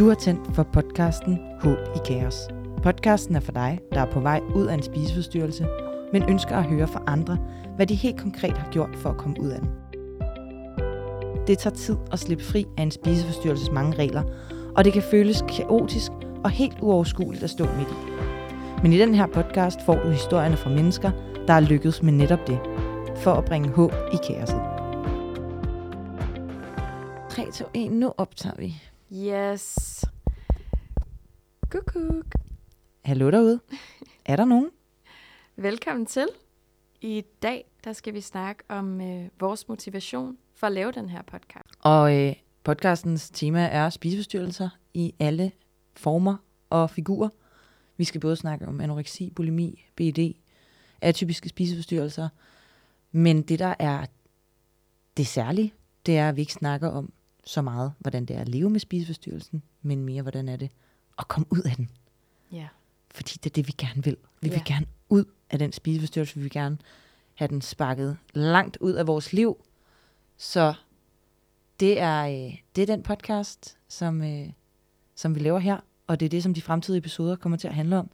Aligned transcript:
Du 0.00 0.08
har 0.08 0.14
tændt 0.14 0.54
for 0.54 0.62
podcasten 0.62 1.38
Håb 1.60 1.78
i 1.96 1.98
Kaos. 2.06 2.48
Podcasten 2.82 3.36
er 3.36 3.40
for 3.40 3.52
dig, 3.52 3.80
der 3.92 4.00
er 4.00 4.12
på 4.12 4.20
vej 4.20 4.40
ud 4.54 4.66
af 4.66 4.74
en 4.74 4.82
spiseforstyrrelse, 4.82 5.66
men 6.12 6.30
ønsker 6.30 6.56
at 6.56 6.64
høre 6.64 6.88
fra 6.88 7.02
andre, 7.06 7.38
hvad 7.76 7.86
de 7.86 7.94
helt 7.94 8.20
konkret 8.20 8.58
har 8.58 8.70
gjort 8.70 8.96
for 8.96 9.10
at 9.10 9.16
komme 9.16 9.40
ud 9.40 9.48
af 9.48 9.60
den. 9.60 9.70
Det 11.46 11.58
tager 11.58 11.76
tid 11.76 11.96
at 12.12 12.18
slippe 12.18 12.44
fri 12.44 12.66
af 12.78 12.82
en 12.82 12.90
spiseforstyrrelses 12.90 13.70
mange 13.70 13.98
regler, 13.98 14.22
og 14.76 14.84
det 14.84 14.92
kan 14.92 15.02
føles 15.02 15.44
kaotisk 15.56 16.12
og 16.44 16.50
helt 16.50 16.76
uoverskueligt 16.80 17.44
at 17.44 17.50
stå 17.50 17.64
midt 17.64 17.88
i. 17.88 18.10
Men 18.82 18.92
i 18.92 18.98
den 18.98 19.14
her 19.14 19.26
podcast 19.26 19.82
får 19.86 19.94
du 19.94 20.08
historierne 20.08 20.56
fra 20.56 20.70
mennesker, 20.70 21.10
der 21.46 21.54
er 21.54 21.60
lykkedes 21.60 22.02
med 22.02 22.12
netop 22.12 22.46
det, 22.46 22.60
for 23.16 23.32
at 23.32 23.44
bringe 23.44 23.68
håb 23.68 23.94
i 24.12 24.16
kaoset. 24.32 24.60
3, 27.30 27.50
2, 27.52 27.64
1, 27.74 27.92
nu 27.92 28.12
optager 28.18 28.56
vi. 28.58 28.89
Yes. 29.12 30.04
Kukuk. 31.70 32.34
Hallo 33.04 33.30
derude. 33.30 33.60
Er 34.24 34.36
der 34.36 34.44
nogen? 34.44 34.70
Velkommen 35.56 36.06
til. 36.06 36.26
I 37.00 37.24
dag 37.42 37.64
der 37.84 37.92
skal 37.92 38.14
vi 38.14 38.20
snakke 38.20 38.62
om 38.68 39.00
øh, 39.00 39.28
vores 39.40 39.68
motivation 39.68 40.38
for 40.54 40.66
at 40.66 40.72
lave 40.72 40.92
den 40.92 41.08
her 41.08 41.22
podcast. 41.22 41.74
Og 41.80 42.16
øh, 42.16 42.34
podcastens 42.64 43.30
tema 43.30 43.66
er 43.66 43.90
spiseforstyrrelser 43.90 44.68
i 44.94 45.14
alle 45.20 45.52
former 45.96 46.36
og 46.70 46.90
figurer. 46.90 47.28
Vi 47.96 48.04
skal 48.04 48.20
både 48.20 48.36
snakke 48.36 48.66
om 48.66 48.80
anoreksi, 48.80 49.30
bulimi, 49.30 49.84
BD, 49.96 50.18
atypiske 51.00 51.48
spiseforstyrrelser. 51.48 52.28
Men 53.12 53.42
det, 53.42 53.58
der 53.58 53.74
er 53.78 54.06
det 55.16 55.26
særlige, 55.26 55.74
det 56.06 56.18
er, 56.18 56.28
at 56.28 56.36
vi 56.36 56.40
ikke 56.40 56.52
snakker 56.52 56.88
om 56.88 57.12
så 57.50 57.62
meget, 57.62 57.92
hvordan 57.98 58.24
det 58.24 58.36
er 58.36 58.40
at 58.40 58.48
leve 58.48 58.70
med 58.70 58.80
spiseforstyrrelsen, 58.80 59.62
men 59.82 60.04
mere, 60.04 60.22
hvordan 60.22 60.48
er 60.48 60.56
det 60.56 60.70
at 61.18 61.28
komme 61.28 61.46
ud 61.50 61.62
af 61.64 61.76
den. 61.76 61.90
Ja. 62.52 62.68
Fordi 63.10 63.32
det 63.44 63.50
er 63.50 63.54
det, 63.54 63.66
vi 63.66 63.72
gerne 63.78 64.04
vil. 64.04 64.16
Vi 64.40 64.48
Ja. 64.48 64.54
vil 64.54 64.62
gerne 64.64 64.86
ud 65.08 65.24
af 65.50 65.58
den 65.58 65.72
spiseforstyrrelse. 65.72 66.34
Vi 66.34 66.40
vil 66.40 66.50
gerne 66.50 66.78
have 67.34 67.48
den 67.48 67.60
sparket 67.62 68.16
langt 68.34 68.76
ud 68.80 68.92
af 68.92 69.06
vores 69.06 69.32
liv. 69.32 69.56
Så 70.36 70.74
det 71.80 72.00
er, 72.00 72.22
øh, 72.26 72.58
det 72.76 72.82
er 72.82 72.86
den 72.86 73.02
podcast, 73.02 73.76
som, 73.88 74.22
øh, 74.22 74.48
som 75.14 75.34
vi 75.34 75.40
laver 75.40 75.58
her. 75.58 75.80
Og 76.06 76.20
det 76.20 76.26
er 76.26 76.30
det, 76.30 76.42
som 76.42 76.54
de 76.54 76.62
fremtidige 76.62 76.98
episoder 76.98 77.36
kommer 77.36 77.58
til 77.58 77.68
at 77.68 77.74
handle 77.74 77.96
om. 77.98 78.10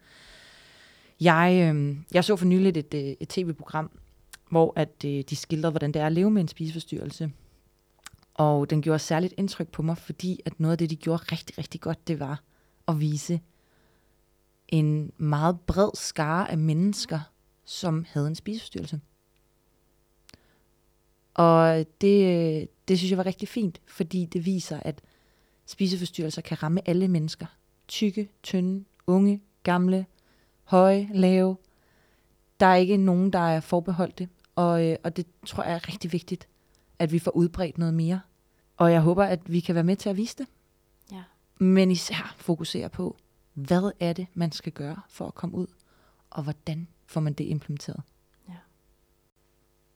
Jeg, 1.20 1.72
øh, 1.74 1.96
jeg 2.14 2.24
så 2.24 2.36
for 2.36 2.46
nyligt 2.46 2.76
et, 2.76 3.16
et 3.20 3.28
tv-program, 3.28 3.90
hvor 4.50 4.72
at, 4.76 5.04
øh, 5.04 5.24
de 5.30 5.36
skildrede, 5.36 5.70
hvordan 5.70 5.92
det 5.92 6.02
er 6.02 6.06
at 6.06 6.12
leve 6.12 6.30
med 6.30 6.42
en 6.42 6.48
spiseforstyrrelse. 6.48 7.30
Og 8.36 8.70
den 8.70 8.82
gjorde 8.82 8.98
særligt 8.98 9.34
indtryk 9.36 9.68
på 9.68 9.82
mig, 9.82 9.98
fordi 9.98 10.40
at 10.44 10.60
noget 10.60 10.72
af 10.72 10.78
det, 10.78 10.90
de 10.90 10.96
gjorde 10.96 11.22
rigtig, 11.32 11.58
rigtig 11.58 11.80
godt, 11.80 12.08
det 12.08 12.20
var 12.20 12.42
at 12.88 13.00
vise 13.00 13.40
en 14.68 15.12
meget 15.16 15.60
bred 15.60 15.90
skare 15.94 16.50
af 16.50 16.58
mennesker, 16.58 17.20
som 17.64 18.06
havde 18.08 18.26
en 18.26 18.34
spiseforstyrrelse. 18.34 19.00
Og 21.34 21.86
det, 22.00 22.68
det 22.88 22.98
synes 22.98 23.10
jeg 23.10 23.18
var 23.18 23.26
rigtig 23.26 23.48
fint, 23.48 23.80
fordi 23.86 24.24
det 24.24 24.46
viser, 24.46 24.80
at 24.82 25.02
spiseforstyrrelser 25.66 26.42
kan 26.42 26.62
ramme 26.62 26.88
alle 26.88 27.08
mennesker. 27.08 27.46
Tykke, 27.88 28.28
tynde, 28.42 28.84
unge, 29.06 29.42
gamle, 29.62 30.06
høje, 30.64 31.08
lave. 31.14 31.56
Der 32.60 32.66
er 32.66 32.76
ikke 32.76 32.96
nogen, 32.96 33.32
der 33.32 33.38
er 33.38 33.60
forbeholdt 33.60 34.18
det, 34.18 34.28
og, 34.54 34.86
øh, 34.86 34.96
og 35.04 35.16
det 35.16 35.26
tror 35.46 35.62
jeg 35.62 35.74
er 35.74 35.88
rigtig 35.88 36.12
vigtigt, 36.12 36.48
at 36.98 37.12
vi 37.12 37.18
får 37.18 37.30
udbredt 37.30 37.78
noget 37.78 37.94
mere. 37.94 38.20
Og 38.76 38.92
jeg 38.92 39.00
håber, 39.00 39.24
at 39.24 39.52
vi 39.52 39.60
kan 39.60 39.74
være 39.74 39.84
med 39.84 39.96
til 39.96 40.08
at 40.08 40.16
vise 40.16 40.36
det. 40.38 40.46
Ja. 41.12 41.22
Men 41.58 41.90
især 41.90 42.34
fokusere 42.36 42.88
på, 42.88 43.16
hvad 43.54 43.92
er 44.00 44.12
det, 44.12 44.26
man 44.34 44.52
skal 44.52 44.72
gøre 44.72 45.00
for 45.08 45.26
at 45.26 45.34
komme 45.34 45.56
ud, 45.56 45.66
og 46.30 46.42
hvordan 46.42 46.88
får 47.06 47.20
man 47.20 47.32
det 47.32 47.44
implementeret. 47.44 48.02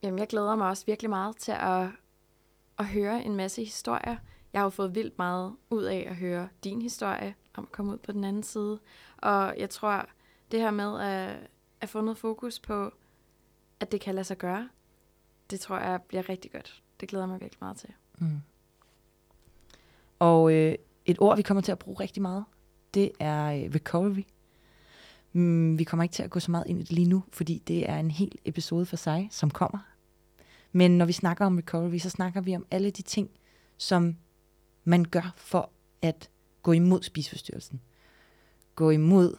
Jamen, 0.03 0.19
jeg 0.19 0.29
glæder 0.29 0.57
mig 0.57 0.69
også 0.69 0.87
virkelig 0.87 1.11
meget 1.11 1.37
til 1.37 1.53
at, 1.53 1.89
at 2.79 2.87
høre 2.87 3.25
en 3.25 3.37
masse 3.37 3.65
historier. 3.65 4.17
Jeg 4.53 4.61
har 4.61 4.65
jo 4.65 4.71
fået 4.71 4.95
vildt 4.95 5.19
meget 5.19 5.57
ud 5.71 5.83
af 5.83 6.07
at 6.11 6.17
høre 6.17 6.49
din 6.65 6.83
historie 6.83 7.35
om 7.55 7.65
at 7.65 7.73
komme 7.73 7.93
ud 7.93 7.99
på 7.99 8.13
den 8.13 8.25
anden 8.25 8.43
side. 8.43 8.81
Og 9.17 9.55
jeg 9.59 9.71
tror, 9.71 10.07
det 10.51 10.61
her 10.61 10.71
med 10.71 11.01
at, 11.01 11.51
at 11.81 11.89
få 11.89 12.01
noget 12.01 12.19
fokus 12.19 12.59
på, 12.59 12.93
at 13.81 13.93
det 13.93 14.01
kan 14.01 14.15
lade 14.15 14.25
sig 14.25 14.39
gøre, 14.39 14.69
det 15.51 15.61
tror 15.61 15.79
jeg 15.79 16.03
bliver 16.03 16.29
rigtig 16.29 16.53
godt. 16.53 16.83
Det 17.01 17.09
glæder 17.09 17.25
jeg 17.25 17.29
mig 17.29 17.41
virkelig 17.41 17.59
meget 17.61 17.77
til. 17.77 17.89
Mm. 18.19 18.41
Og 20.19 20.53
øh, 20.53 20.75
et 21.07 21.17
ord, 21.21 21.37
vi 21.37 21.43
kommer 21.43 21.61
til 21.61 21.73
at 21.73 21.79
bruge 21.79 22.01
rigtig 22.01 22.23
meget, 22.23 22.45
det 22.95 23.13
er 23.21 23.53
øh, 23.53 23.71
recovery. 23.75 24.25
Mm, 25.33 25.79
vi 25.79 25.85
kommer 25.85 26.03
ikke 26.03 26.13
til 26.13 26.23
at 26.23 26.31
gå 26.31 26.41
så 26.41 26.51
meget 26.51 26.67
ind 26.67 26.81
i 26.81 26.83
det 26.83 26.93
lige 26.93 27.09
nu, 27.09 27.25
fordi 27.33 27.63
det 27.69 27.91
er 27.91 27.99
en 27.99 28.11
hel 28.11 28.39
episode 28.45 28.87
for 28.87 28.97
sig, 28.97 29.29
som 29.31 29.51
kommer. 29.51 29.79
Men 30.73 30.99
når 30.99 31.05
vi 31.05 31.13
snakker 31.13 31.47
om 31.47 31.57
recovery, 31.57 31.99
så 31.99 32.11
snakker 32.11 32.41
vi 32.41 32.57
om 32.57 32.67
alle 32.71 32.91
de 32.91 33.03
ting, 33.03 33.31
som 33.77 34.17
man 34.85 35.05
gør 35.05 35.33
for 35.37 35.71
at 36.03 36.31
gå 36.63 36.73
imod 36.73 37.03
spiseforstyrrelsen. 37.03 37.81
Gå 38.75 38.91
imod 38.91 39.37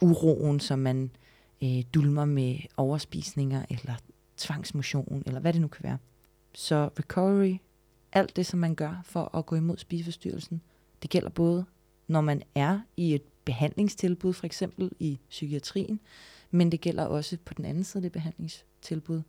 uroen, 0.00 0.60
som 0.60 0.78
man 0.78 1.10
øh, 1.62 1.82
dulmer 1.94 2.24
med 2.24 2.58
overspisninger, 2.76 3.64
eller 3.70 3.94
tvangsmotion, 4.36 5.22
eller 5.26 5.40
hvad 5.40 5.52
det 5.52 5.60
nu 5.60 5.68
kan 5.68 5.84
være. 5.84 5.98
Så 6.52 6.90
recovery, 6.98 7.56
alt 8.12 8.36
det, 8.36 8.46
som 8.46 8.58
man 8.58 8.74
gør 8.74 9.02
for 9.04 9.36
at 9.36 9.46
gå 9.46 9.56
imod 9.56 9.76
spiseforstyrrelsen, 9.76 10.62
det 11.02 11.10
gælder 11.10 11.28
både, 11.28 11.64
når 12.08 12.20
man 12.20 12.42
er 12.54 12.80
i 12.96 13.14
et 13.14 13.22
behandlingstilbud, 13.44 14.32
for 14.32 14.46
eksempel 14.46 14.92
i 14.98 15.20
psykiatrien, 15.30 16.00
men 16.50 16.72
det 16.72 16.80
gælder 16.80 17.04
også 17.04 17.38
på 17.44 17.54
den 17.54 17.64
anden 17.64 17.84
side 17.84 17.98
af 17.98 18.02
det 18.02 18.12
behandlingstilbud. 18.12 19.22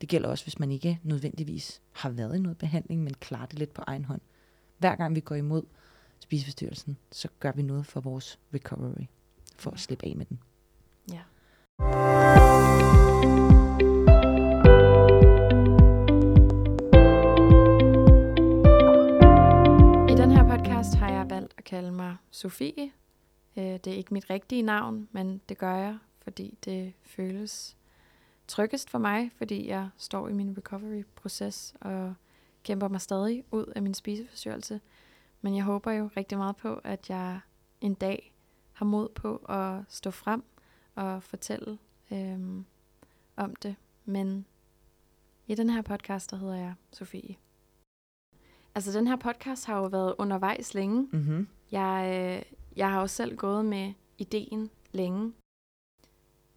Det 0.00 0.08
gælder 0.08 0.28
også, 0.28 0.44
hvis 0.44 0.58
man 0.58 0.70
ikke 0.70 1.00
nødvendigvis 1.02 1.82
har 1.92 2.10
været 2.10 2.36
i 2.36 2.40
noget 2.40 2.58
behandling, 2.58 3.02
men 3.02 3.14
klarer 3.14 3.46
det 3.46 3.58
lidt 3.58 3.74
på 3.74 3.82
egen 3.86 4.04
hånd. 4.04 4.20
Hver 4.78 4.94
gang 4.94 5.14
vi 5.14 5.20
går 5.20 5.34
imod 5.34 5.62
spiseforstyrrelsen, 6.18 6.96
så 7.12 7.28
gør 7.40 7.52
vi 7.52 7.62
noget 7.62 7.86
for 7.86 8.00
vores 8.00 8.38
recovery, 8.54 9.06
for 9.56 9.70
at 9.70 9.80
slippe 9.80 10.06
af 10.06 10.16
med 10.16 10.26
den. 10.26 10.38
Ja. 11.12 11.22
Kalde 21.72 21.92
mig 21.92 22.16
Sofie. 22.30 22.92
Øh, 23.56 23.64
det 23.64 23.86
er 23.86 23.92
ikke 23.92 24.14
mit 24.14 24.30
rigtige 24.30 24.62
navn, 24.62 25.08
men 25.12 25.40
det 25.48 25.58
gør 25.58 25.74
jeg, 25.74 25.98
fordi 26.18 26.58
det 26.64 26.92
føles 27.02 27.76
tryggest 28.48 28.90
for 28.90 28.98
mig, 28.98 29.30
fordi 29.36 29.68
jeg 29.68 29.88
står 29.96 30.28
i 30.28 30.32
min 30.32 30.56
recovery-proces 30.58 31.74
og 31.80 32.14
kæmper 32.62 32.88
mig 32.88 33.00
stadig 33.00 33.44
ud 33.50 33.72
af 33.76 33.82
min 33.82 33.94
spiseforstyrrelse. 33.94 34.80
Men 35.40 35.56
jeg 35.56 35.64
håber 35.64 35.92
jo 35.92 36.10
rigtig 36.16 36.38
meget 36.38 36.56
på, 36.56 36.74
at 36.84 37.10
jeg 37.10 37.40
en 37.80 37.94
dag 37.94 38.34
har 38.72 38.86
mod 38.86 39.08
på 39.08 39.36
at 39.36 39.80
stå 39.88 40.10
frem 40.10 40.44
og 40.94 41.22
fortælle 41.22 41.78
øhm, 42.10 42.64
om 43.36 43.56
det. 43.56 43.76
Men 44.04 44.46
i 45.46 45.54
den 45.54 45.70
her 45.70 45.82
podcast, 45.82 46.30
der 46.30 46.36
hedder 46.36 46.56
jeg 46.56 46.74
Sofie. 46.90 47.36
Altså, 48.74 48.98
den 48.98 49.06
her 49.06 49.16
podcast 49.16 49.66
har 49.66 49.78
jo 49.78 49.86
været 49.86 50.14
undervejs 50.18 50.74
længe. 50.74 51.08
Mm-hmm. 51.12 51.48
Jeg, 51.72 52.10
øh, 52.14 52.56
jeg 52.76 52.90
har 52.90 53.00
også 53.00 53.16
selv 53.16 53.36
gået 53.36 53.64
med 53.64 53.92
ideen 54.18 54.70
længe. 54.92 55.32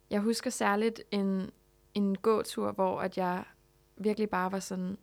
Jeg 0.09 0.22
husker 0.22 0.50
særligt 0.50 1.02
en, 1.12 1.52
en 1.94 2.16
gåtur, 2.16 2.72
hvor 2.72 3.00
at 3.02 3.18
jeg 3.18 3.44
virkelig 3.98 4.30
bare 4.30 4.52
var 4.52 4.59
sådan, 4.59 4.98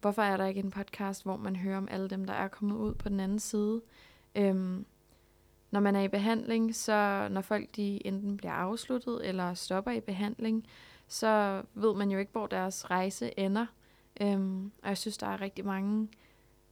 hvorfor 0.00 0.22
er 0.22 0.36
der 0.36 0.46
ikke 0.46 0.60
en 0.60 0.70
podcast, 0.70 1.22
hvor 1.22 1.36
man 1.36 1.56
hører 1.56 1.78
om 1.78 1.88
alle 1.90 2.08
dem, 2.08 2.24
der 2.24 2.34
er 2.34 2.48
kommet 2.48 2.76
ud 2.76 2.94
på 2.94 3.08
den 3.08 3.20
anden 3.20 3.38
side? 3.38 3.82
Øhm, 4.34 4.86
når 5.70 5.80
man 5.80 5.96
er 5.96 6.02
i 6.02 6.08
behandling, 6.08 6.74
så 6.74 7.28
når 7.30 7.40
folk 7.40 7.76
de 7.76 8.06
enten 8.06 8.36
bliver 8.36 8.52
afsluttet 8.52 9.28
eller 9.28 9.54
stopper 9.54 9.90
i 9.90 10.00
behandling, 10.00 10.66
så 11.08 11.62
ved 11.74 11.94
man 11.94 12.10
jo 12.10 12.18
ikke, 12.18 12.32
hvor 12.32 12.46
deres 12.46 12.90
rejse 12.90 13.38
ender. 13.38 13.66
Øhm, 14.20 14.72
og 14.82 14.88
jeg 14.88 14.98
synes, 14.98 15.18
der 15.18 15.26
er 15.26 15.40
rigtig 15.40 15.64
mange 15.64 16.08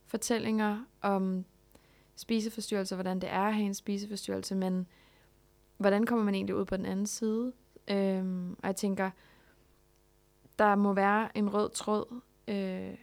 fortællinger 0.06 0.84
om 1.02 1.44
spiseforstyrrelse, 2.16 2.94
hvordan 2.94 3.20
det 3.20 3.30
er 3.30 3.42
at 3.42 3.54
have 3.54 3.66
en 3.66 3.74
spiseforstyrrelse, 3.74 4.54
men 4.54 4.86
hvordan 5.76 6.06
kommer 6.06 6.24
man 6.24 6.34
egentlig 6.34 6.54
ud 6.54 6.64
på 6.64 6.76
den 6.76 6.86
anden 6.86 7.06
side? 7.06 7.52
Øhm, 7.88 8.52
og 8.52 8.66
jeg 8.66 8.76
tænker, 8.76 9.10
der 10.58 10.74
må 10.74 10.92
være 10.92 11.38
en 11.38 11.54
rød 11.54 11.70
tråd 11.70 12.20
øh, 12.48 12.94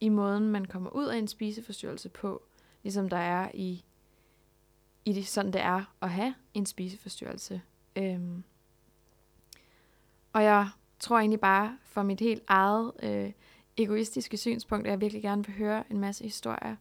i 0.00 0.08
måden, 0.08 0.48
man 0.48 0.64
kommer 0.64 0.90
ud 0.90 1.06
af 1.06 1.16
en 1.16 1.28
spiseforstyrrelse 1.28 2.08
på, 2.08 2.42
ligesom 2.82 3.08
der 3.08 3.16
er 3.16 3.50
i, 3.54 3.84
i 5.04 5.12
det, 5.12 5.26
sådan 5.26 5.52
det 5.52 5.60
er 5.60 5.94
at 6.02 6.10
have 6.10 6.34
en 6.54 6.66
spiseforstyrrelse. 6.66 7.62
Øhm, 7.96 8.44
og 10.32 10.44
jeg 10.44 10.68
tror 10.98 11.18
egentlig 11.18 11.40
bare, 11.40 11.78
for 11.82 12.02
mit 12.02 12.20
helt 12.20 12.42
eget 12.46 12.92
øh, 13.02 13.32
egoistiske 13.76 14.36
synspunkt, 14.36 14.86
at 14.86 14.90
jeg 14.90 15.00
virkelig 15.00 15.22
gerne 15.22 15.46
vil 15.46 15.54
høre 15.54 15.84
en 15.90 16.00
masse 16.00 16.24
historier 16.24 16.76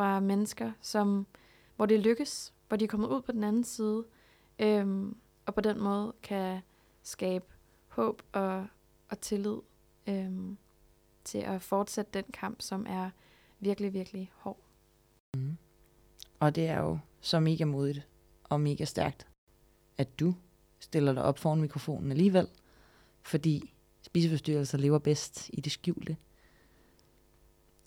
fra 0.00 0.20
mennesker, 0.20 0.72
som 0.80 1.26
hvor 1.76 1.86
det 1.86 2.00
lykkes, 2.00 2.54
hvor 2.68 2.76
de 2.76 2.84
er 2.84 2.88
kommet 2.88 3.08
ud 3.08 3.22
på 3.22 3.32
den 3.32 3.44
anden 3.44 3.64
side, 3.64 4.04
øhm, 4.58 5.16
og 5.46 5.54
på 5.54 5.60
den 5.60 5.80
måde 5.80 6.14
kan 6.22 6.60
skabe 7.02 7.44
håb 7.88 8.22
og, 8.32 8.66
og 9.08 9.20
tillid 9.20 9.56
øhm, 10.06 10.56
til 11.24 11.38
at 11.38 11.62
fortsætte 11.62 12.10
den 12.14 12.24
kamp, 12.32 12.62
som 12.62 12.86
er 12.88 13.10
virkelig, 13.58 13.92
virkelig 13.92 14.32
hård. 14.34 14.60
Mm. 15.34 15.56
Og 16.38 16.54
det 16.54 16.66
er 16.66 16.78
jo 16.80 16.98
så 17.20 17.40
mega 17.40 17.64
modigt 17.64 18.08
og 18.44 18.60
mega 18.60 18.84
stærkt, 18.84 19.26
at 19.98 20.20
du 20.20 20.34
stiller 20.78 21.12
dig 21.12 21.22
op 21.22 21.38
foran 21.38 21.60
mikrofonen 21.60 22.10
alligevel, 22.10 22.48
fordi 23.22 23.74
spiseforstyrrelser 24.02 24.78
lever 24.78 24.98
bedst 24.98 25.50
i 25.52 25.60
det 25.60 25.72
skjulte. 25.72 26.16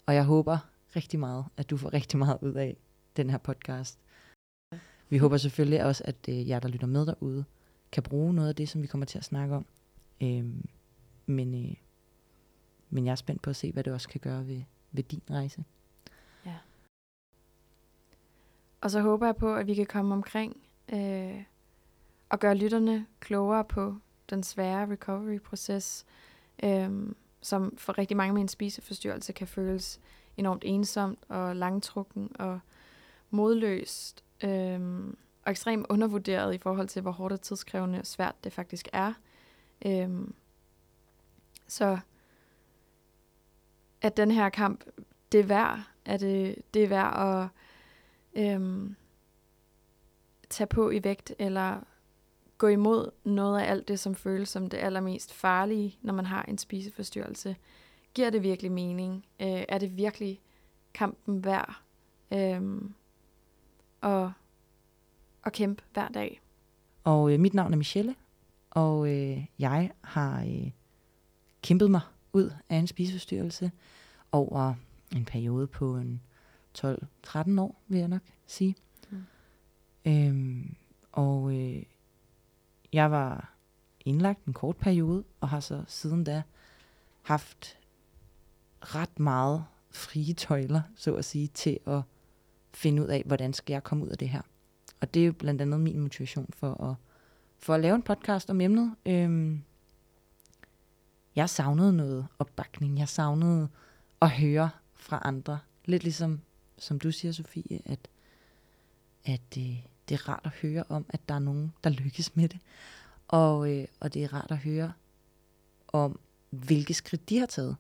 Og 0.06 0.16
jeg 0.16 0.26
håber 0.26 0.58
rigtig 0.96 1.20
meget, 1.20 1.46
at 1.58 1.70
du 1.70 1.78
får 1.78 1.94
rigtig 1.94 2.20
meget 2.20 2.38
ud 2.42 2.54
af 2.54 2.78
den 3.18 3.30
her 3.30 3.38
podcast. 3.38 4.00
Vi 5.10 5.18
håber 5.18 5.38
selvfølgelig 5.38 5.84
også, 5.84 6.04
at 6.06 6.16
øh, 6.30 6.50
jer, 6.50 6.60
der 6.60 6.68
lytter 6.68 6.88
med 6.88 7.06
derude, 7.06 7.46
kan 7.92 8.04
bruge 8.04 8.34
noget 8.34 8.50
af 8.50 8.56
det, 8.56 8.70
som 8.70 8.82
vi 8.82 8.88
kommer 8.88 9.06
til 9.06 9.18
at 9.18 9.24
snakke 9.24 9.56
om. 9.56 9.66
Øhm, 10.22 10.68
men, 11.26 11.66
øh, 11.66 11.76
men 12.90 13.06
jeg 13.06 13.12
er 13.12 13.16
spændt 13.16 13.42
på 13.42 13.50
at 13.50 13.56
se, 13.56 13.72
hvad 13.72 13.84
det 13.84 13.94
også 13.94 14.10
kan 14.10 14.22
gøre 14.22 14.48
ved, 14.48 14.62
ved 14.92 15.04
din 15.04 15.22
rejse. 15.30 15.64
Ja. 16.46 16.56
Og 18.82 18.92
så 18.92 19.02
håber 19.02 19.26
jeg 19.26 19.36
på, 19.36 19.56
at 19.56 19.68
vi 19.68 19.74
kan 19.74 19.86
komme 19.86 20.14
omkring 20.14 20.58
øh, 20.94 21.44
og 22.30 22.40
gøre 22.40 22.56
lytterne 22.56 23.06
klogere 23.20 23.66
på 23.66 23.96
den 24.30 24.44
svære 24.44 24.92
recovery-proces, 24.92 26.06
øh, 26.64 26.92
som 27.42 27.78
for 27.78 27.98
rigtig 27.98 28.18
mange 28.18 28.34
med 28.34 28.42
en 28.42 28.48
spiseforstyrrelse 28.48 29.34
kan 29.34 29.48
føles 29.48 30.00
enormt 30.38 30.64
ensomt 30.66 31.20
og 31.30 31.56
langtrukken 31.56 32.32
og 32.40 32.60
modløst 33.30 34.24
øh, 34.44 35.08
og 35.46 35.52
ekstremt 35.52 35.86
undervurderet 35.90 36.56
i 36.56 36.58
forhold 36.58 36.88
til, 36.88 37.02
hvor 37.02 37.12
hårdt 37.12 37.34
og 37.34 37.42
tidskrævende 37.42 38.00
og 38.00 38.06
svært 38.06 38.44
det 38.44 38.54
faktisk 38.54 38.88
er. 38.94 39.14
Øh, 39.86 40.10
så 41.68 42.00
at 44.02 44.18
den 44.18 44.32
her 44.32 44.50
kamp, 44.50 44.84
det 45.32 45.40
er 45.40 45.44
værd, 45.44 45.80
at 46.06 46.20
det, 46.20 46.56
det 46.74 46.84
er 46.84 46.88
værd 46.88 47.44
at 48.36 48.44
øhm, 48.44 48.96
tage 50.50 50.68
på 50.68 50.90
i 50.90 51.04
vægt, 51.04 51.34
eller 51.40 51.82
gå 52.58 52.68
imod 52.68 53.12
noget 53.24 53.60
af 53.60 53.72
alt 53.72 53.88
det, 53.88 54.00
som 54.00 54.16
føles 54.16 54.50
som 54.50 54.70
det 54.70 54.78
allermest 54.78 55.34
farlige, 55.34 55.98
når 56.02 56.14
man 56.14 56.26
har 56.26 56.44
en 56.44 56.58
spiseforstyrrelse. 56.58 57.56
Giver 58.14 58.30
det 58.30 58.44
virkelig 58.44 58.72
mening? 58.72 59.26
Øh, 59.42 59.64
er 59.70 59.78
det 59.78 59.98
virkelig 59.98 60.42
kampen 60.94 61.44
værd? 61.44 61.82
Øhm, 62.34 62.94
og, 64.02 64.32
og 65.44 65.52
kæmpe 65.52 65.84
hver 65.94 66.08
dag. 66.08 66.42
Og 67.04 67.34
øh, 67.34 67.40
mit 67.40 67.54
navn 67.54 67.74
er 67.74 67.78
Michelle, 67.78 68.16
og 68.70 69.08
øh, 69.10 69.46
jeg 69.60 69.92
har 70.02 70.44
øh, 70.44 70.72
kæmpet 71.62 71.92
mig 71.92 72.02
ud 72.34 72.52
af 72.70 72.76
en 72.76 72.88
spiseforstyrrelse 72.88 73.72
over 74.32 74.74
en 75.16 75.26
periode 75.26 75.68
på 75.68 75.96
en 75.96 76.22
12-13 76.78 76.88
år, 77.60 77.82
vil 77.88 78.00
jeg 78.00 78.08
nok 78.08 78.22
sige. 78.46 78.76
Mm. 79.10 79.24
Øhm, 80.06 80.76
og 81.12 81.54
øh, 81.56 81.84
jeg 82.94 83.12
var 83.12 83.54
indlagt 84.06 84.46
en 84.46 84.54
kort 84.54 84.78
periode, 84.78 85.24
og 85.40 85.50
har 85.50 85.60
så 85.60 85.84
siden 85.88 86.24
da 86.24 86.44
haft 87.22 87.78
ret 88.84 89.20
meget 89.20 89.66
frie 89.92 90.34
tøjler, 90.34 90.82
så 90.96 91.16
at 91.16 91.26
sige, 91.26 91.48
til 91.48 91.80
at 91.88 92.02
finde 92.74 93.02
ud 93.02 93.08
af, 93.08 93.24
hvordan 93.26 93.54
skal 93.54 93.74
jeg 93.74 93.84
komme 93.84 94.06
ud 94.06 94.10
af 94.10 94.18
det 94.18 94.30
her. 94.30 94.42
Og 95.02 95.14
det 95.14 95.22
er 95.22 95.26
jo 95.26 95.34
blandt 95.34 95.62
andet 95.62 95.80
min 95.80 96.00
motivation 96.00 96.50
for 96.54 96.84
at, 96.84 96.96
for 97.60 97.74
at 97.74 97.82
lave 97.82 97.96
en 97.96 98.02
podcast 98.02 98.50
om 98.50 98.62
emnet. 98.62 98.96
Øhm, 99.06 99.64
jeg 101.36 101.50
savnede 101.50 101.94
noget 101.94 102.28
opbakning. 102.40 103.00
Jeg 103.00 103.10
savnede 103.10 103.70
at 104.22 104.32
høre 104.32 104.70
fra 104.94 105.22
andre. 105.26 105.60
Lidt 105.86 106.04
ligesom, 106.04 106.42
som 106.78 107.00
du 107.00 107.12
siger, 107.12 107.32
Sofie, 107.32 107.82
at, 107.86 108.00
at 109.26 109.42
det, 109.56 109.78
det 110.10 110.16
er 110.16 110.30
rart 110.30 110.42
at 110.44 110.52
høre 110.52 110.84
om, 110.90 111.06
at 111.10 111.30
der 111.30 111.36
er 111.36 111.40
nogen, 111.40 111.74
der 111.84 111.90
lykkes 111.90 112.36
med 112.36 112.50
det. 112.50 112.60
Og, 113.28 113.72
øh, 113.72 113.88
og 114.00 114.14
det 114.14 114.24
er 114.24 114.34
rart 114.34 114.52
at 114.52 114.58
høre 114.58 114.94
om, 115.88 116.20
hvilke 116.50 116.94
skridt 116.94 117.30
de 117.30 117.40
har 117.40 117.46
taget 117.46 117.76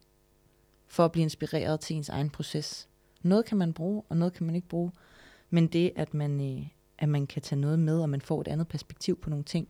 for 0.88 1.06
at 1.06 1.12
blive 1.12 1.24
inspireret 1.24 1.80
til 1.80 1.95
ens 1.95 2.09
egen 2.09 2.30
proces. 2.30 2.89
Noget 3.21 3.45
kan 3.45 3.57
man 3.57 3.74
bruge, 3.74 4.03
og 4.09 4.18
noget 4.18 4.33
kan 4.33 4.45
man 4.45 4.56
ikke 4.56 4.68
bruge. 4.68 4.91
Men 5.50 5.68
det, 5.68 5.91
at 5.95 6.13
man, 6.13 6.57
øh, 6.57 6.68
at 6.97 7.09
man 7.09 7.27
kan 7.27 7.41
tage 7.41 7.62
noget 7.62 7.80
med, 7.80 8.01
og 8.01 8.09
man 8.09 8.21
får 8.21 8.41
et 8.41 8.47
andet 8.47 8.68
perspektiv 8.68 9.21
på 9.21 9.30
nogle 9.30 9.45
ting, 9.45 9.68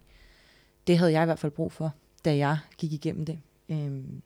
det 0.88 0.98
havde 0.98 1.12
jeg 1.12 1.24
i 1.24 1.26
hvert 1.26 1.40
fald 1.40 1.52
brug 1.52 1.72
for, 1.72 1.94
da 2.26 2.38
jeg 2.38 2.58
gik 2.78 2.94
igennem 2.94 3.26
det. 3.26 3.40
Øhm, 3.70 4.22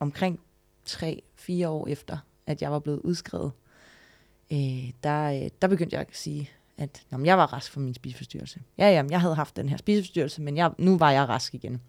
omkring 0.00 0.40
3-4 0.88 1.66
år 1.66 1.86
efter, 1.86 2.18
at 2.46 2.62
jeg 2.62 2.72
var 2.72 2.78
blevet 2.78 3.00
udskrevet, 3.00 3.52
øh, 4.52 4.92
der, 5.02 5.42
øh, 5.42 5.50
der 5.62 5.68
begyndte 5.68 5.94
jeg 5.94 6.00
at 6.00 6.16
sige, 6.16 6.50
at 6.78 7.06
jamen, 7.12 7.26
jeg 7.26 7.38
var 7.38 7.52
rask 7.52 7.72
for 7.72 7.80
min 7.80 7.94
spiseforstyrrelse. 7.94 8.60
Ja, 8.78 8.90
jamen, 8.90 9.10
jeg 9.10 9.20
havde 9.20 9.34
haft 9.34 9.56
den 9.56 9.68
her 9.68 9.76
spiseforstyrrelse, 9.76 10.42
men 10.42 10.56
jeg, 10.56 10.70
nu 10.78 10.98
var 10.98 11.10
jeg 11.10 11.28
rask 11.28 11.54
igen. 11.54 11.80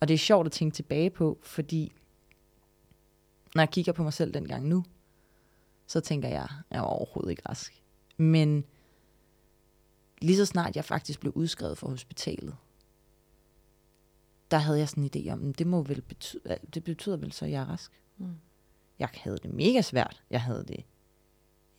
Og 0.00 0.08
det 0.08 0.14
er 0.14 0.18
sjovt 0.18 0.46
at 0.46 0.52
tænke 0.52 0.74
tilbage 0.74 1.10
på, 1.10 1.38
fordi 1.42 1.92
når 3.54 3.62
jeg 3.62 3.70
kigger 3.70 3.92
på 3.92 4.02
mig 4.02 4.12
selv 4.12 4.34
dengang 4.34 4.68
nu, 4.68 4.84
så 5.86 6.00
tænker 6.00 6.28
jeg, 6.28 6.48
jeg 6.70 6.80
var 6.80 6.86
overhovedet 6.86 7.30
ikke 7.30 7.48
rask. 7.48 7.82
Men 8.16 8.64
lige 10.22 10.36
så 10.36 10.46
snart 10.46 10.76
jeg 10.76 10.84
faktisk 10.84 11.20
blev 11.20 11.32
udskrevet 11.36 11.78
fra 11.78 11.88
hospitalet, 11.88 12.56
der 14.50 14.58
havde 14.58 14.78
jeg 14.78 14.88
sådan 14.88 15.04
en 15.04 15.10
idé 15.16 15.32
om, 15.32 15.54
det 15.54 15.66
må 15.66 15.82
vel 15.82 16.02
betyde, 16.02 16.58
det 16.74 16.84
betyder 16.84 17.16
vel 17.16 17.32
så, 17.32 17.44
at 17.44 17.50
jeg 17.50 17.60
er 17.60 17.64
rask. 17.64 18.02
Mm. 18.18 18.34
Jeg 18.98 19.08
havde 19.14 19.38
det 19.38 19.54
mega 19.54 19.80
svært. 19.80 20.22
Jeg 20.30 20.42
havde 20.42 20.64
det 20.68 20.84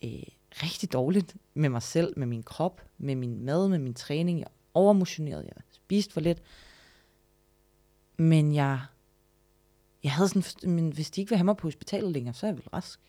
øh, 0.04 0.22
rigtig 0.62 0.92
dårligt 0.92 1.36
med 1.54 1.68
mig 1.68 1.82
selv, 1.82 2.18
med 2.18 2.26
min 2.26 2.42
krop, 2.42 2.82
med 2.98 3.16
min 3.16 3.44
mad, 3.44 3.68
med 3.68 3.78
min 3.78 3.94
træning. 3.94 4.38
Jeg 4.38 4.48
overmotionerede, 4.74 5.44
jeg 5.44 5.62
spiste 5.70 6.12
for 6.12 6.20
lidt. 6.20 6.42
Men 8.16 8.54
jeg, 8.54 8.80
jeg 10.04 10.12
havde 10.12 10.28
sådan, 10.28 10.70
men 10.70 10.92
hvis 10.92 11.10
de 11.10 11.20
ikke 11.20 11.30
vil 11.30 11.38
have 11.38 11.44
mig 11.44 11.56
på 11.56 11.66
hospitalet 11.66 12.12
længere, 12.12 12.34
så 12.34 12.46
er 12.46 12.50
jeg 12.50 12.56
vel 12.56 12.68
rask. 12.72 13.00